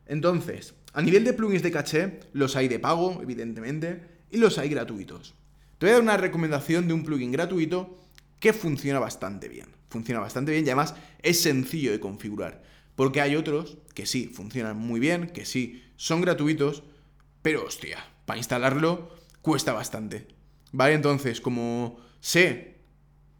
Entonces, 0.06 0.74
a 0.92 1.02
nivel 1.02 1.24
de 1.24 1.33
plugins 1.33 1.62
de 1.62 1.72
caché, 1.72 2.20
los 2.33 2.54
hay 2.54 2.68
de 2.68 2.78
pago, 2.78 3.20
evidentemente, 3.22 4.02
y 4.30 4.38
los 4.38 4.59
hay 4.59 4.68
gratuitos. 4.68 5.35
Te 5.78 5.87
voy 5.87 5.90
a 5.90 5.94
dar 5.94 6.02
una 6.02 6.16
recomendación 6.16 6.87
de 6.87 6.94
un 6.94 7.04
plugin 7.04 7.33
gratuito 7.33 7.99
que 8.40 8.53
funciona 8.53 8.98
bastante 8.98 9.48
bien. 9.48 9.68
Funciona 9.88 10.20
bastante 10.20 10.53
bien 10.53 10.64
y 10.64 10.68
además 10.68 10.94
es 11.22 11.40
sencillo 11.40 11.92
de 11.92 12.00
configurar. 12.00 12.62
Porque 12.96 13.20
hay 13.20 13.37
otros 13.37 13.79
que 13.94 14.07
sí, 14.07 14.26
funcionan 14.26 14.76
muy 14.76 14.98
bien, 14.98 15.29
que 15.29 15.44
sí, 15.44 15.85
son 15.96 16.20
gratuitos, 16.20 16.83
pero 17.42 17.64
hostia, 17.64 18.05
para 18.26 18.38
instalarlo 18.38 19.14
cuesta 19.42 19.72
bastante. 19.72 20.26
¿Vale? 20.72 20.94
Entonces, 20.94 21.40
como 21.40 22.00
sé 22.20 22.76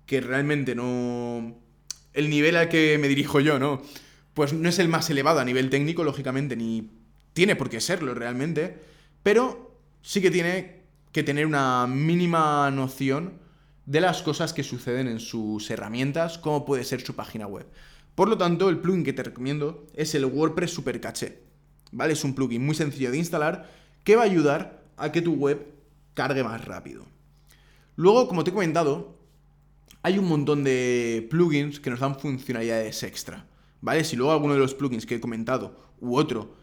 que 0.07 0.21
realmente 0.21 0.75
no... 0.75 1.57
El 2.13 2.29
nivel 2.29 2.57
al 2.57 2.69
que 2.69 2.99
me 2.99 3.09
dirijo 3.09 3.41
yo, 3.41 3.59
¿no? 3.59 3.83
Pues 4.35 4.53
no 4.53 4.69
es 4.69 4.79
el 4.79 4.89
más 4.89 5.09
elevado 5.11 5.41
a 5.41 5.45
nivel 5.45 5.71
técnico, 5.71 6.03
lógicamente, 6.03 6.57
ni 6.57 6.91
tiene 7.33 7.55
por 7.55 7.71
qué 7.71 7.81
serlo 7.81 8.15
realmente, 8.15 8.77
pero 9.23 9.79
sí 10.03 10.21
que 10.21 10.31
tiene 10.31 10.81
que 11.13 11.23
tener 11.23 11.47
una 11.47 11.87
mínima 11.87 12.71
noción 12.71 13.40
de 13.91 14.01
las 14.01 14.23
cosas 14.23 14.53
que 14.53 14.63
suceden 14.63 15.09
en 15.09 15.19
sus 15.19 15.69
herramientas, 15.69 16.39
como 16.39 16.65
puede 16.65 16.85
ser 16.85 17.01
su 17.01 17.17
página 17.17 17.49
web. 17.49 17.67
Por 18.15 18.29
lo 18.29 18.39
tanto, 18.39 18.69
el 18.69 18.79
plugin 18.79 19.03
que 19.03 19.13
te 19.13 19.25
recomiendo 19.25 19.85
es 19.95 20.15
el 20.15 20.27
WordPress 20.27 20.71
Super 20.71 21.01
Caché. 21.01 21.41
¿Vale? 21.91 22.13
Es 22.13 22.23
un 22.23 22.37
plugin 22.37 22.65
muy 22.65 22.77
sencillo 22.77 23.11
de 23.11 23.19
instalar 23.19 23.69
que 24.05 24.15
va 24.15 24.23
a 24.23 24.27
ayudar 24.27 24.85
a 24.97 25.11
que 25.11 25.23
tu 25.23 25.35
web 25.35 25.67
cargue 26.15 26.45
más 26.45 26.65
rápido. 26.65 27.05
Luego, 27.97 28.29
como 28.29 28.45
te 28.45 28.51
he 28.51 28.55
comentado, 28.55 29.19
hay 30.03 30.19
un 30.19 30.29
montón 30.29 30.63
de 30.63 31.27
plugins 31.29 31.81
que 31.81 31.91
nos 31.91 31.99
dan 31.99 32.17
funcionalidades 32.17 33.03
extra. 33.03 33.49
¿Vale? 33.81 34.05
Si 34.05 34.15
luego 34.15 34.31
alguno 34.31 34.55
de 34.55 34.61
los 34.61 34.75
plugins 34.75 35.05
que 35.05 35.17
he 35.17 35.21
comentado 35.21 35.91
u 36.01 36.15
otro 36.15 36.55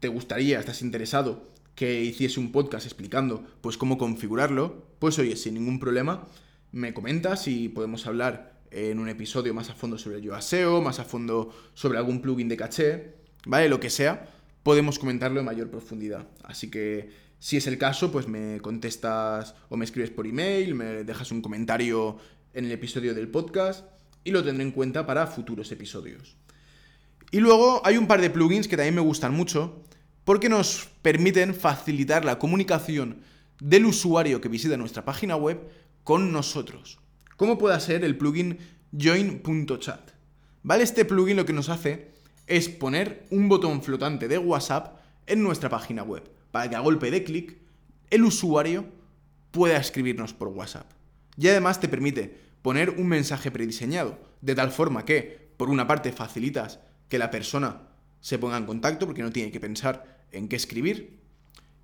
te 0.00 0.08
gustaría, 0.08 0.58
estás 0.58 0.80
interesado 0.80 1.46
que 1.78 2.02
hiciese 2.02 2.40
un 2.40 2.50
podcast 2.50 2.86
explicando 2.86 3.44
pues 3.60 3.78
cómo 3.78 3.98
configurarlo, 3.98 4.82
pues 4.98 5.16
oye, 5.20 5.36
sin 5.36 5.54
ningún 5.54 5.78
problema, 5.78 6.26
me 6.72 6.92
comentas 6.92 7.46
y 7.46 7.68
podemos 7.68 8.04
hablar 8.08 8.58
en 8.72 8.98
un 8.98 9.08
episodio 9.08 9.54
más 9.54 9.70
a 9.70 9.74
fondo 9.74 9.96
sobre 9.96 10.16
el 10.16 10.24
Yoast 10.24 10.48
SEO, 10.48 10.82
más 10.82 10.98
a 10.98 11.04
fondo 11.04 11.54
sobre 11.74 11.98
algún 11.98 12.20
plugin 12.20 12.48
de 12.48 12.56
caché, 12.56 13.14
¿vale? 13.46 13.68
Lo 13.68 13.78
que 13.78 13.90
sea, 13.90 14.28
podemos 14.64 14.98
comentarlo 14.98 15.38
en 15.38 15.46
mayor 15.46 15.70
profundidad. 15.70 16.26
Así 16.42 16.68
que 16.68 17.10
si 17.38 17.56
es 17.56 17.68
el 17.68 17.78
caso, 17.78 18.10
pues 18.10 18.26
me 18.26 18.58
contestas 18.58 19.54
o 19.68 19.76
me 19.76 19.84
escribes 19.84 20.10
por 20.10 20.26
email, 20.26 20.74
me 20.74 21.04
dejas 21.04 21.30
un 21.30 21.42
comentario 21.42 22.18
en 22.54 22.64
el 22.64 22.72
episodio 22.72 23.14
del 23.14 23.28
podcast 23.28 23.86
y 24.24 24.32
lo 24.32 24.42
tendré 24.42 24.64
en 24.64 24.72
cuenta 24.72 25.06
para 25.06 25.28
futuros 25.28 25.70
episodios. 25.70 26.36
Y 27.30 27.38
luego 27.38 27.82
hay 27.84 27.98
un 27.98 28.08
par 28.08 28.20
de 28.20 28.30
plugins 28.30 28.66
que 28.66 28.76
también 28.76 28.96
me 28.96 29.00
gustan 29.00 29.32
mucho 29.32 29.84
porque 30.28 30.50
nos 30.50 30.90
permiten 31.00 31.54
facilitar 31.54 32.22
la 32.22 32.38
comunicación 32.38 33.22
del 33.62 33.86
usuario 33.86 34.42
que 34.42 34.50
visita 34.50 34.76
nuestra 34.76 35.02
página 35.02 35.36
web 35.36 35.58
con 36.04 36.32
nosotros. 36.32 36.98
¿Cómo 37.38 37.56
puede 37.56 37.80
ser 37.80 38.04
el 38.04 38.18
plugin 38.18 38.58
join.chat? 38.92 40.10
¿Vale? 40.62 40.84
Este 40.84 41.06
plugin 41.06 41.38
lo 41.38 41.46
que 41.46 41.54
nos 41.54 41.70
hace 41.70 42.10
es 42.46 42.68
poner 42.68 43.24
un 43.30 43.48
botón 43.48 43.82
flotante 43.82 44.28
de 44.28 44.36
WhatsApp 44.36 44.98
en 45.26 45.42
nuestra 45.42 45.70
página 45.70 46.02
web, 46.02 46.30
para 46.50 46.68
que 46.68 46.76
a 46.76 46.80
golpe 46.80 47.10
de 47.10 47.24
clic 47.24 47.56
el 48.10 48.22
usuario 48.22 48.84
pueda 49.50 49.78
escribirnos 49.78 50.34
por 50.34 50.48
WhatsApp. 50.48 50.90
Y 51.38 51.48
además 51.48 51.80
te 51.80 51.88
permite 51.88 52.38
poner 52.60 52.90
un 52.90 53.08
mensaje 53.08 53.50
prediseñado, 53.50 54.18
de 54.42 54.54
tal 54.54 54.72
forma 54.72 55.06
que, 55.06 55.48
por 55.56 55.70
una 55.70 55.86
parte, 55.86 56.12
facilitas 56.12 56.80
que 57.08 57.16
la 57.16 57.30
persona 57.30 57.87
se 58.20 58.38
ponga 58.38 58.56
en 58.56 58.66
contacto, 58.66 59.06
porque 59.06 59.22
no 59.22 59.32
tiene 59.32 59.50
que 59.50 59.60
pensar 59.60 60.24
en 60.32 60.48
qué 60.48 60.56
escribir, 60.56 61.18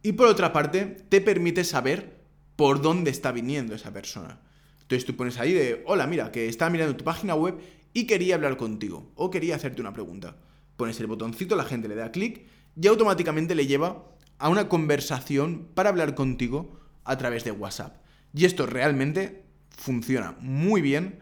y 0.02 0.12
por 0.12 0.28
otra 0.28 0.52
parte, 0.52 0.84
te 1.08 1.22
permite 1.22 1.64
saber 1.64 2.20
por 2.56 2.82
dónde 2.82 3.10
está 3.10 3.32
viniendo 3.32 3.74
esa 3.74 3.90
persona. 3.90 4.38
Entonces 4.82 5.06
tú 5.06 5.16
pones 5.16 5.38
ahí 5.38 5.54
de, 5.54 5.82
hola, 5.86 6.06
mira, 6.06 6.30
que 6.30 6.46
estaba 6.46 6.70
mirando 6.70 6.94
tu 6.94 7.04
página 7.04 7.34
web 7.34 7.58
y 7.94 8.06
quería 8.06 8.34
hablar 8.34 8.58
contigo 8.58 9.10
o 9.14 9.30
quería 9.30 9.56
hacerte 9.56 9.80
una 9.80 9.94
pregunta. 9.94 10.36
Pones 10.76 11.00
el 11.00 11.06
botoncito, 11.06 11.56
la 11.56 11.64
gente 11.64 11.88
le 11.88 11.94
da 11.94 12.12
clic 12.12 12.44
y 12.78 12.86
automáticamente 12.86 13.54
le 13.54 13.66
lleva 13.66 14.04
a 14.38 14.50
una 14.50 14.68
conversación 14.68 15.68
para 15.74 15.88
hablar 15.88 16.14
contigo 16.14 16.78
a 17.04 17.16
través 17.16 17.44
de 17.44 17.52
WhatsApp. 17.52 17.96
Y 18.34 18.44
esto 18.44 18.66
realmente 18.66 19.44
funciona 19.70 20.36
muy 20.40 20.82
bien 20.82 21.20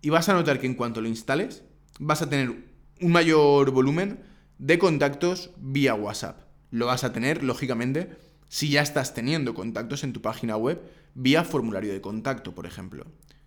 y 0.00 0.08
vas 0.08 0.30
a 0.30 0.34
notar 0.34 0.58
que 0.58 0.66
en 0.66 0.74
cuanto 0.74 1.02
lo 1.02 1.08
instales 1.08 1.64
vas 2.00 2.22
a 2.22 2.30
tener 2.30 2.64
un 3.00 3.12
mayor 3.12 3.72
volumen 3.72 4.20
de 4.62 4.78
contactos 4.78 5.50
vía 5.56 5.92
WhatsApp. 5.96 6.38
Lo 6.70 6.86
vas 6.86 7.02
a 7.02 7.12
tener, 7.12 7.42
lógicamente, 7.42 8.16
si 8.48 8.68
ya 8.68 8.80
estás 8.80 9.12
teniendo 9.12 9.54
contactos 9.54 10.04
en 10.04 10.12
tu 10.12 10.22
página 10.22 10.56
web 10.56 10.80
vía 11.14 11.42
formulario 11.42 11.92
de 11.92 12.00
contacto, 12.00 12.54
por 12.54 12.64
ejemplo, 12.64 13.04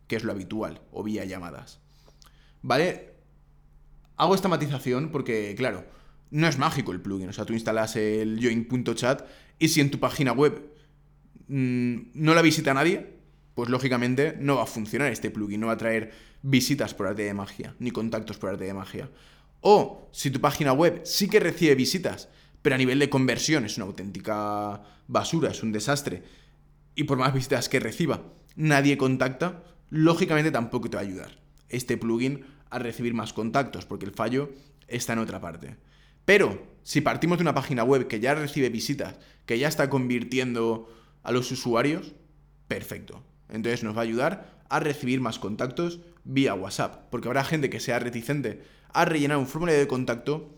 que 0.08 0.18
es 0.18 0.26
lo 0.26 0.34
habitual, 0.34 0.82
o 0.92 1.04
vía 1.04 1.24
llamadas. 1.24 1.80
¿Vale? 2.62 3.14
Hago 4.18 4.36
esta 4.36 4.50
matización 4.50 5.10
porque, 5.10 5.56
claro, 5.58 5.86
no 6.32 6.48
es 6.48 6.58
mágico 6.58 6.92
el 6.92 7.00
plugin. 7.00 7.30
O 7.30 7.34
sea, 7.34 7.46
tú 7.46 7.54
instalas 7.54 7.96
el 7.96 8.38
join.chat 8.42 9.26
y 9.58 9.70
si 9.70 9.80
en 9.80 9.92
tu 9.92 10.02
página 10.02 10.34
web 10.34 10.70
mm, 11.48 11.96
no 12.14 12.34
la 12.34 12.42
visita 12.42 12.74
nadie, 12.74 13.16
pues 13.54 13.70
lógicamente 13.70 14.36
no 14.42 14.58
va 14.58 14.64
a 14.64 14.68
funcionar 14.68 15.14
este 15.14 15.32
plugin, 15.32 15.62
no 15.62 15.68
va 15.68 15.74
a 15.74 15.78
traer 15.78 16.12
visitas 16.42 16.94
por 16.94 17.08
arte 17.08 17.22
de 17.22 17.34
magia, 17.34 17.74
ni 17.80 17.92
contactos 17.92 18.38
por 18.38 18.50
arte 18.50 18.66
de 18.66 18.74
magia. 18.74 19.10
O 19.68 20.10
si 20.12 20.30
tu 20.30 20.40
página 20.40 20.74
web 20.74 21.02
sí 21.06 21.28
que 21.28 21.40
recibe 21.40 21.74
visitas, 21.74 22.30
pero 22.62 22.76
a 22.76 22.78
nivel 22.78 23.00
de 23.00 23.10
conversión 23.10 23.66
es 23.66 23.78
una 23.78 23.88
auténtica 23.88 24.84
basura, 25.08 25.50
es 25.50 25.64
un 25.64 25.72
desastre, 25.72 26.22
y 26.94 27.06
por 27.06 27.18
más 27.18 27.34
visitas 27.34 27.68
que 27.68 27.80
reciba, 27.80 28.22
nadie 28.56 28.96
contacta, 28.96 29.64
lógicamente 29.90 30.52
tampoco 30.52 30.88
te 30.92 30.98
va 30.98 31.02
a 31.02 31.06
ayudar 31.08 31.40
este 31.70 31.98
plugin 31.98 32.46
a 32.70 32.78
recibir 32.78 33.16
más 33.16 33.34
contactos, 33.34 33.86
porque 33.86 34.06
el 34.06 34.12
fallo 34.12 34.52
está 34.88 35.14
en 35.14 35.20
otra 35.20 35.42
parte. 35.42 35.78
Pero 36.26 36.62
si 36.84 37.02
partimos 37.02 37.40
de 37.40 37.42
una 37.42 37.56
página 37.56 37.84
web 37.84 38.08
que 38.08 38.20
ya 38.20 38.36
recibe 38.36 38.70
visitas, 38.70 39.16
que 39.48 39.58
ya 39.58 39.68
está 39.68 39.90
convirtiendo 39.90 40.94
a 41.24 41.32
los 41.32 41.52
usuarios, 41.52 42.14
perfecto. 42.68 43.24
Entonces 43.50 43.84
nos 43.84 43.96
va 43.96 44.02
a 44.02 44.04
ayudar 44.04 44.62
a 44.70 44.80
recibir 44.80 45.22
más 45.22 45.40
contactos 45.40 46.02
vía 46.24 46.54
WhatsApp, 46.54 47.10
porque 47.10 47.30
habrá 47.30 47.44
gente 47.44 47.72
que 47.72 47.80
sea 47.80 47.98
reticente 47.98 48.62
a 48.96 49.06
rellenar 49.06 49.38
un 49.38 49.48
formulario 49.48 49.80
de 49.80 49.88
contacto, 49.88 50.50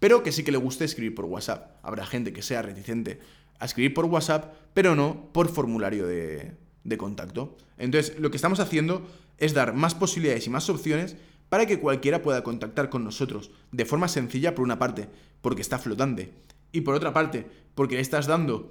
pero 0.00 0.22
que 0.22 0.32
sí 0.32 0.42
que 0.42 0.50
le 0.50 0.58
guste 0.58 0.84
escribir 0.84 1.14
por 1.14 1.26
WhatsApp. 1.26 1.76
Habrá 1.82 2.06
gente 2.06 2.32
que 2.32 2.42
sea 2.42 2.62
reticente 2.62 3.20
a 3.58 3.66
escribir 3.66 3.94
por 3.94 4.06
WhatsApp, 4.06 4.52
pero 4.74 4.96
no 4.96 5.28
por 5.32 5.48
formulario 5.48 6.06
de, 6.06 6.56
de 6.84 6.96
contacto. 6.96 7.56
Entonces, 7.78 8.18
lo 8.18 8.30
que 8.30 8.36
estamos 8.36 8.60
haciendo 8.60 9.06
es 9.38 9.54
dar 9.54 9.74
más 9.74 9.94
posibilidades 9.94 10.46
y 10.46 10.50
más 10.50 10.68
opciones 10.70 11.16
para 11.48 11.66
que 11.66 11.78
cualquiera 11.78 12.22
pueda 12.22 12.42
contactar 12.42 12.88
con 12.88 13.04
nosotros 13.04 13.50
de 13.72 13.84
forma 13.84 14.08
sencilla 14.08 14.54
por 14.54 14.64
una 14.64 14.78
parte, 14.78 15.08
porque 15.42 15.60
está 15.60 15.78
flotante, 15.78 16.32
y 16.72 16.80
por 16.80 16.94
otra 16.94 17.12
parte, 17.12 17.46
porque 17.74 17.96
le 17.96 18.00
estás 18.00 18.26
dando 18.26 18.70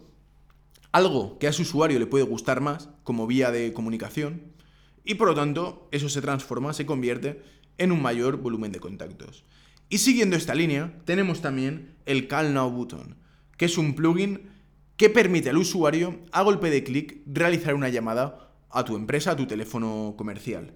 algo 0.92 1.38
que 1.38 1.48
a 1.48 1.54
su 1.54 1.62
usuario 1.62 2.00
le 2.00 2.08
puede 2.08 2.24
gustar 2.24 2.60
más 2.60 2.90
como 3.04 3.28
vía 3.28 3.52
de 3.52 3.72
comunicación, 3.72 4.42
y 5.04 5.16
por 5.16 5.28
lo 5.28 5.36
tanto 5.36 5.88
eso 5.92 6.10
se 6.10 6.22
transforma, 6.22 6.74
se 6.74 6.88
convierte 6.88 7.42
en 7.78 7.92
un 7.92 8.02
mayor 8.02 8.38
volumen 8.38 8.72
de 8.72 8.80
contactos. 8.80 9.44
Y 9.90 9.98
siguiendo 9.98 10.36
esta 10.36 10.56
línea, 10.56 10.94
tenemos 11.06 11.42
también 11.42 11.96
el 12.06 12.28
Call 12.28 12.54
Now 12.54 12.72
Button, 12.72 13.16
que 13.58 13.66
es 13.66 13.78
un 13.78 13.96
plugin 13.96 14.50
que 14.98 15.10
permite 15.10 15.50
al 15.50 15.58
usuario, 15.58 16.20
a 16.32 16.44
golpe 16.44 16.70
de 16.70 16.84
clic, 16.84 17.22
realizar 17.26 17.74
una 17.74 17.90
llamada 17.90 18.52
a 18.70 18.86
tu 18.86 18.96
empresa, 18.96 19.32
a 19.32 19.36
tu 19.36 19.48
teléfono 19.48 20.16
comercial. 20.18 20.74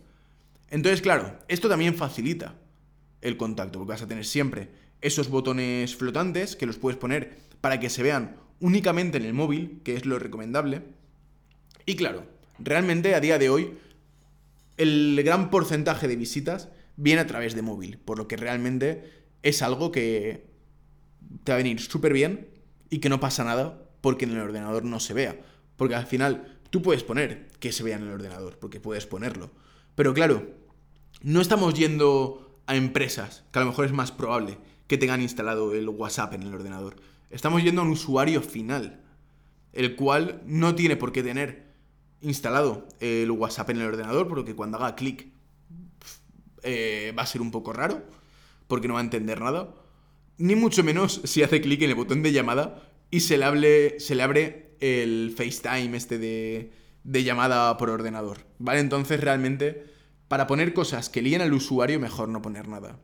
Entonces, 0.69 1.01
claro, 1.01 1.39
esto 1.47 1.69
también 1.69 1.95
facilita 1.95 2.55
el 3.21 3.37
contacto, 3.37 3.79
porque 3.79 3.93
vas 3.93 4.01
a 4.01 4.07
tener 4.07 4.25
siempre 4.25 4.69
esos 5.01 5.29
botones 5.29 5.95
flotantes 5.95 6.55
que 6.55 6.65
los 6.65 6.77
puedes 6.77 6.97
poner 6.97 7.37
para 7.61 7.79
que 7.79 7.89
se 7.89 8.03
vean 8.03 8.37
únicamente 8.59 9.17
en 9.17 9.25
el 9.25 9.33
móvil, 9.33 9.79
que 9.83 9.95
es 9.95 10.05
lo 10.05 10.19
recomendable. 10.19 10.81
Y 11.85 11.95
claro, 11.95 12.25
realmente 12.59 13.15
a 13.15 13.19
día 13.19 13.37
de 13.37 13.49
hoy 13.49 13.77
el 14.77 15.21
gran 15.23 15.49
porcentaje 15.49 16.07
de 16.07 16.15
visitas 16.15 16.69
viene 16.97 17.21
a 17.21 17.27
través 17.27 17.55
de 17.55 17.61
móvil, 17.61 17.97
por 17.97 18.17
lo 18.17 18.27
que 18.27 18.37
realmente 18.37 19.11
es 19.43 19.61
algo 19.61 19.91
que 19.91 20.47
te 21.43 21.51
va 21.51 21.55
a 21.55 21.57
venir 21.57 21.79
súper 21.79 22.13
bien 22.13 22.49
y 22.89 22.99
que 22.99 23.09
no 23.09 23.19
pasa 23.19 23.43
nada 23.43 23.81
porque 24.01 24.25
en 24.25 24.31
el 24.31 24.39
ordenador 24.39 24.83
no 24.83 24.99
se 24.99 25.13
vea. 25.13 25.39
Porque 25.75 25.95
al 25.95 26.05
final 26.05 26.59
tú 26.69 26.81
puedes 26.81 27.03
poner 27.03 27.47
que 27.59 27.71
se 27.71 27.83
vea 27.83 27.97
en 27.97 28.03
el 28.03 28.11
ordenador, 28.11 28.57
porque 28.59 28.79
puedes 28.79 29.05
ponerlo. 29.05 29.51
Pero 29.95 30.13
claro, 30.13 30.47
no 31.21 31.41
estamos 31.41 31.73
yendo 31.73 32.61
a 32.67 32.75
empresas, 32.75 33.43
que 33.51 33.59
a 33.59 33.63
lo 33.63 33.69
mejor 33.69 33.85
es 33.85 33.91
más 33.91 34.11
probable 34.11 34.57
que 34.87 34.97
tengan 34.97 35.21
instalado 35.21 35.73
el 35.73 35.89
WhatsApp 35.89 36.33
en 36.33 36.43
el 36.43 36.53
ordenador. 36.53 36.95
Estamos 37.29 37.63
yendo 37.63 37.81
a 37.81 37.85
un 37.85 37.91
usuario 37.91 38.41
final, 38.41 39.01
el 39.73 39.95
cual 39.95 40.41
no 40.45 40.75
tiene 40.75 40.95
por 40.95 41.11
qué 41.11 41.23
tener 41.23 41.65
instalado 42.21 42.87
el 42.99 43.29
WhatsApp 43.31 43.71
en 43.71 43.77
el 43.77 43.87
ordenador, 43.87 44.27
porque 44.27 44.55
cuando 44.55 44.77
haga 44.77 44.95
clic 44.95 45.27
eh, 46.65 47.13
va 47.17 47.23
a 47.23 47.27
ser 47.27 47.41
un 47.41 47.51
poco 47.51 47.71
raro, 47.71 48.03
porque 48.67 48.87
no 48.87 48.95
va 48.95 48.99
a 48.99 49.03
entender 49.03 49.39
nada. 49.39 49.73
Ni 50.37 50.55
mucho 50.55 50.83
menos 50.83 51.21
si 51.23 51.43
hace 51.43 51.61
clic 51.61 51.81
en 51.83 51.89
el 51.91 51.95
botón 51.95 52.21
de 52.23 52.33
llamada 52.33 52.91
y 53.09 53.21
se 53.21 53.37
le, 53.37 53.45
abre 53.45 54.75
el 54.81 55.33
FaceTime 55.37 55.95
este 55.95 56.17
de, 56.17 56.71
de 57.03 57.23
llamada 57.23 57.77
por 57.77 57.89
ordenador. 57.89 58.39
¿Vale? 58.59 58.81
Entonces 58.81 59.21
realmente 59.21 59.95
para 60.27 60.47
poner 60.47 60.73
cosas 60.73 61.09
que 61.09 61.21
líen 61.21 61.41
al 61.41 61.53
usuario, 61.53 61.99
mejor 61.99 62.29
no 62.29 62.41
poner 62.41 62.67
nada. 62.67 62.99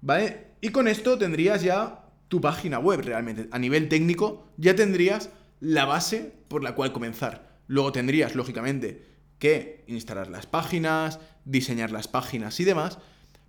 ¿Vale? 0.00 0.46
Y 0.60 0.70
con 0.70 0.88
esto 0.88 1.18
tendrías 1.18 1.62
ya 1.62 2.06
tu 2.28 2.40
página 2.40 2.78
web 2.78 3.02
realmente. 3.02 3.48
A 3.50 3.58
nivel 3.58 3.88
técnico, 3.88 4.48
ya 4.56 4.74
tendrías 4.74 5.30
la 5.60 5.84
base 5.84 6.32
por 6.48 6.62
la 6.62 6.74
cual 6.74 6.92
comenzar. 6.92 7.60
Luego 7.66 7.92
tendrías, 7.92 8.34
lógicamente, 8.34 9.04
que 9.42 9.82
instalar 9.88 10.30
las 10.30 10.46
páginas, 10.46 11.18
diseñar 11.44 11.90
las 11.90 12.06
páginas 12.06 12.60
y 12.60 12.64
demás. 12.64 12.98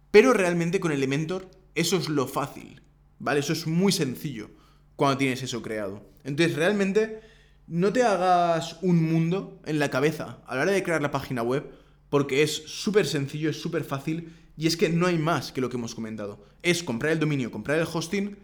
Pero 0.10 0.34
realmente 0.34 0.80
con 0.80 0.92
Elementor 0.92 1.52
eso 1.76 1.98
es 1.98 2.10
lo 2.10 2.26
fácil. 2.26 2.82
¿Vale? 3.20 3.42
Eso 3.42 3.54
es 3.54 3.68
muy 3.68 3.92
sencillo 3.92 4.50
cuando 4.96 5.20
tienes 5.20 5.44
eso 5.44 5.62
creado. 5.62 6.04
Entonces 6.24 6.56
realmente 6.56 7.22
no 7.68 7.94
te 7.94 8.02
hagas 8.02 8.78
un 8.82 9.04
mundo 9.04 9.62
en 9.68 9.78
la 9.78 9.92
cabeza 9.92 10.40
a 10.48 10.56
la 10.56 10.64
hora 10.64 10.72
de 10.72 10.82
crear 10.82 11.04
la 11.04 11.12
página 11.12 11.44
web 11.44 11.70
porque 12.10 12.42
es 12.42 12.64
súper 12.66 13.06
sencillo, 13.06 13.52
es 13.52 13.62
súper 13.62 13.84
fácil 13.84 14.34
y 14.58 14.66
es 14.66 14.78
que 14.78 14.90
no 14.90 15.06
hay 15.06 15.20
más 15.20 15.52
que 15.52 15.62
lo 15.62 15.70
que 15.70 15.78
hemos 15.78 15.94
comentado. 15.94 16.44
Es 16.64 16.82
comprar 16.82 17.12
el 17.12 17.20
dominio, 17.20 17.52
comprar 17.52 17.78
el 17.78 17.88
hosting, 17.92 18.36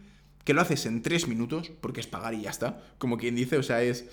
que 0.44 0.54
lo 0.54 0.60
haces 0.60 0.86
en 0.86 1.02
3 1.02 1.26
minutos, 1.26 1.72
porque 1.80 1.98
es 1.98 2.06
pagar 2.06 2.34
y 2.34 2.42
ya 2.42 2.50
está, 2.50 2.80
como 2.98 3.18
quien 3.18 3.34
dice, 3.34 3.58
o 3.58 3.62
sea, 3.64 3.82
es 3.82 4.06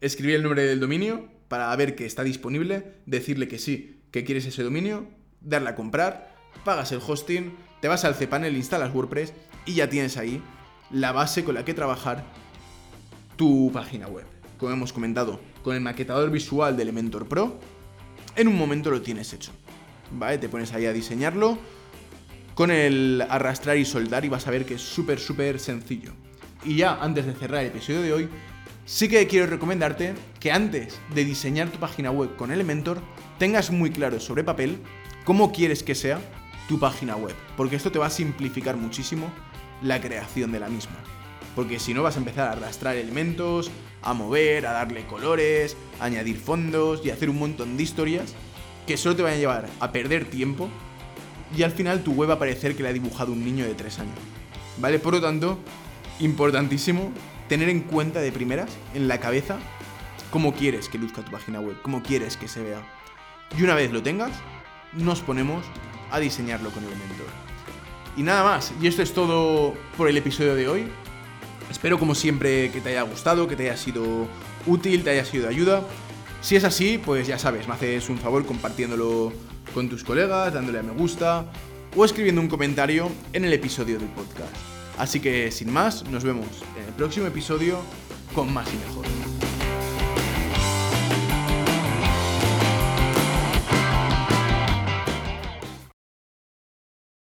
escribir 0.00 0.34
el 0.34 0.42
nombre 0.42 0.64
del 0.64 0.80
dominio 0.80 1.39
para 1.50 1.74
ver 1.74 1.96
que 1.96 2.06
está 2.06 2.22
disponible, 2.22 2.94
decirle 3.06 3.48
que 3.48 3.58
sí, 3.58 3.98
que 4.12 4.22
quieres 4.22 4.46
ese 4.46 4.62
dominio, 4.62 5.08
darle 5.40 5.70
a 5.70 5.74
comprar, 5.74 6.32
pagas 6.64 6.92
el 6.92 7.00
hosting, 7.04 7.56
te 7.80 7.88
vas 7.88 8.04
al 8.04 8.14
cPanel, 8.14 8.56
instalas 8.56 8.94
WordPress 8.94 9.32
y 9.66 9.74
ya 9.74 9.90
tienes 9.90 10.16
ahí 10.16 10.40
la 10.92 11.10
base 11.10 11.42
con 11.42 11.56
la 11.56 11.64
que 11.64 11.74
trabajar 11.74 12.24
tu 13.34 13.72
página 13.72 14.06
web. 14.06 14.26
Como 14.58 14.70
hemos 14.70 14.92
comentado, 14.92 15.40
con 15.64 15.74
el 15.74 15.80
maquetador 15.80 16.30
visual 16.30 16.76
de 16.76 16.84
Elementor 16.84 17.26
Pro, 17.26 17.58
en 18.36 18.46
un 18.46 18.56
momento 18.56 18.92
lo 18.92 19.02
tienes 19.02 19.32
hecho. 19.32 19.50
¿Vale? 20.12 20.38
Te 20.38 20.48
pones 20.48 20.72
ahí 20.72 20.86
a 20.86 20.92
diseñarlo 20.92 21.58
con 22.54 22.70
el 22.70 23.26
arrastrar 23.28 23.76
y 23.76 23.84
soldar 23.84 24.24
y 24.24 24.28
vas 24.28 24.46
a 24.46 24.52
ver 24.52 24.64
que 24.64 24.74
es 24.74 24.82
súper, 24.82 25.18
súper 25.18 25.58
sencillo. 25.58 26.12
Y 26.64 26.76
ya 26.76 26.94
antes 27.02 27.26
de 27.26 27.32
cerrar 27.32 27.62
el 27.62 27.70
episodio 27.72 28.02
de 28.02 28.12
hoy, 28.12 28.28
sí 28.84 29.08
que 29.08 29.26
quiero 29.26 29.46
recomendarte 29.46 30.14
que 30.38 30.52
antes 30.52 30.98
de 31.14 31.24
diseñar 31.24 31.68
tu 31.68 31.78
página 31.78 32.10
web 32.10 32.36
con 32.36 32.50
Elementor, 32.50 33.00
tengas 33.38 33.70
muy 33.70 33.90
claro 33.90 34.20
sobre 34.20 34.44
papel 34.44 34.78
cómo 35.24 35.52
quieres 35.52 35.82
que 35.82 35.94
sea 35.94 36.20
tu 36.68 36.78
página 36.78 37.16
web, 37.16 37.34
porque 37.56 37.76
esto 37.76 37.90
te 37.90 37.98
va 37.98 38.06
a 38.06 38.10
simplificar 38.10 38.76
muchísimo 38.76 39.30
la 39.82 40.00
creación 40.00 40.52
de 40.52 40.60
la 40.60 40.68
misma. 40.68 40.96
Porque 41.56 41.80
si 41.80 41.94
no 41.94 42.02
vas 42.02 42.16
a 42.16 42.20
empezar 42.20 42.48
a 42.48 42.52
arrastrar 42.52 42.96
elementos, 42.96 43.70
a 44.02 44.14
mover, 44.14 44.66
a 44.66 44.72
darle 44.72 45.06
colores, 45.06 45.76
añadir 45.98 46.38
fondos 46.38 47.02
y 47.04 47.10
a 47.10 47.14
hacer 47.14 47.28
un 47.28 47.38
montón 47.38 47.76
de 47.76 47.82
historias 47.82 48.34
que 48.86 48.96
solo 48.96 49.16
te 49.16 49.22
van 49.22 49.34
a 49.34 49.36
llevar 49.36 49.68
a 49.80 49.92
perder 49.92 50.24
tiempo 50.24 50.68
y 51.56 51.62
al 51.64 51.72
final 51.72 52.02
tu 52.02 52.12
web 52.12 52.30
va 52.30 52.34
a 52.34 52.38
parecer 52.38 52.76
que 52.76 52.82
la 52.82 52.90
ha 52.90 52.92
dibujado 52.92 53.32
un 53.32 53.44
niño 53.44 53.64
de 53.64 53.74
3 53.74 53.98
años. 54.00 54.18
¿Vale? 54.78 54.98
Por 54.98 55.14
lo 55.14 55.20
tanto, 55.20 55.58
importantísimo 56.20 57.12
tener 57.50 57.68
en 57.68 57.80
cuenta 57.80 58.20
de 58.20 58.30
primeras, 58.30 58.70
en 58.94 59.08
la 59.08 59.18
cabeza, 59.18 59.58
cómo 60.30 60.54
quieres 60.54 60.88
que 60.88 60.98
luzca 60.98 61.24
tu 61.24 61.32
página 61.32 61.58
web, 61.58 61.74
cómo 61.82 62.00
quieres 62.00 62.36
que 62.36 62.46
se 62.46 62.62
vea. 62.62 62.80
Y 63.58 63.64
una 63.64 63.74
vez 63.74 63.90
lo 63.90 64.04
tengas, 64.04 64.30
nos 64.92 65.20
ponemos 65.20 65.66
a 66.12 66.20
diseñarlo 66.20 66.70
con 66.70 66.84
Elementor. 66.84 67.26
Y 68.16 68.22
nada 68.22 68.44
más, 68.44 68.72
y 68.80 68.86
esto 68.86 69.02
es 69.02 69.12
todo 69.12 69.74
por 69.96 70.08
el 70.08 70.16
episodio 70.16 70.54
de 70.54 70.68
hoy. 70.68 70.88
Espero 71.68 71.98
como 71.98 72.14
siempre 72.14 72.70
que 72.70 72.80
te 72.80 72.90
haya 72.90 73.02
gustado, 73.02 73.48
que 73.48 73.56
te 73.56 73.64
haya 73.64 73.76
sido 73.76 74.28
útil, 74.64 75.02
te 75.02 75.10
haya 75.10 75.24
sido 75.24 75.48
de 75.48 75.48
ayuda. 75.48 75.82
Si 76.42 76.54
es 76.54 76.62
así, 76.62 76.98
pues 77.04 77.26
ya 77.26 77.36
sabes, 77.36 77.66
me 77.66 77.74
haces 77.74 78.08
un 78.10 78.18
favor 78.18 78.46
compartiéndolo 78.46 79.32
con 79.74 79.88
tus 79.88 80.04
colegas, 80.04 80.54
dándole 80.54 80.78
a 80.78 80.82
me 80.84 80.92
gusta 80.92 81.46
o 81.96 82.04
escribiendo 82.04 82.40
un 82.40 82.46
comentario 82.46 83.10
en 83.32 83.44
el 83.44 83.52
episodio 83.52 83.98
del 83.98 84.08
podcast. 84.10 84.54
Así 85.00 85.18
que 85.18 85.50
sin 85.50 85.72
más, 85.72 86.04
nos 86.10 86.22
vemos 86.22 86.46
próximo 87.00 87.28
episodio 87.28 87.78
con 88.34 88.52
más 88.52 88.68
y 88.74 88.76
mejor. 88.76 89.19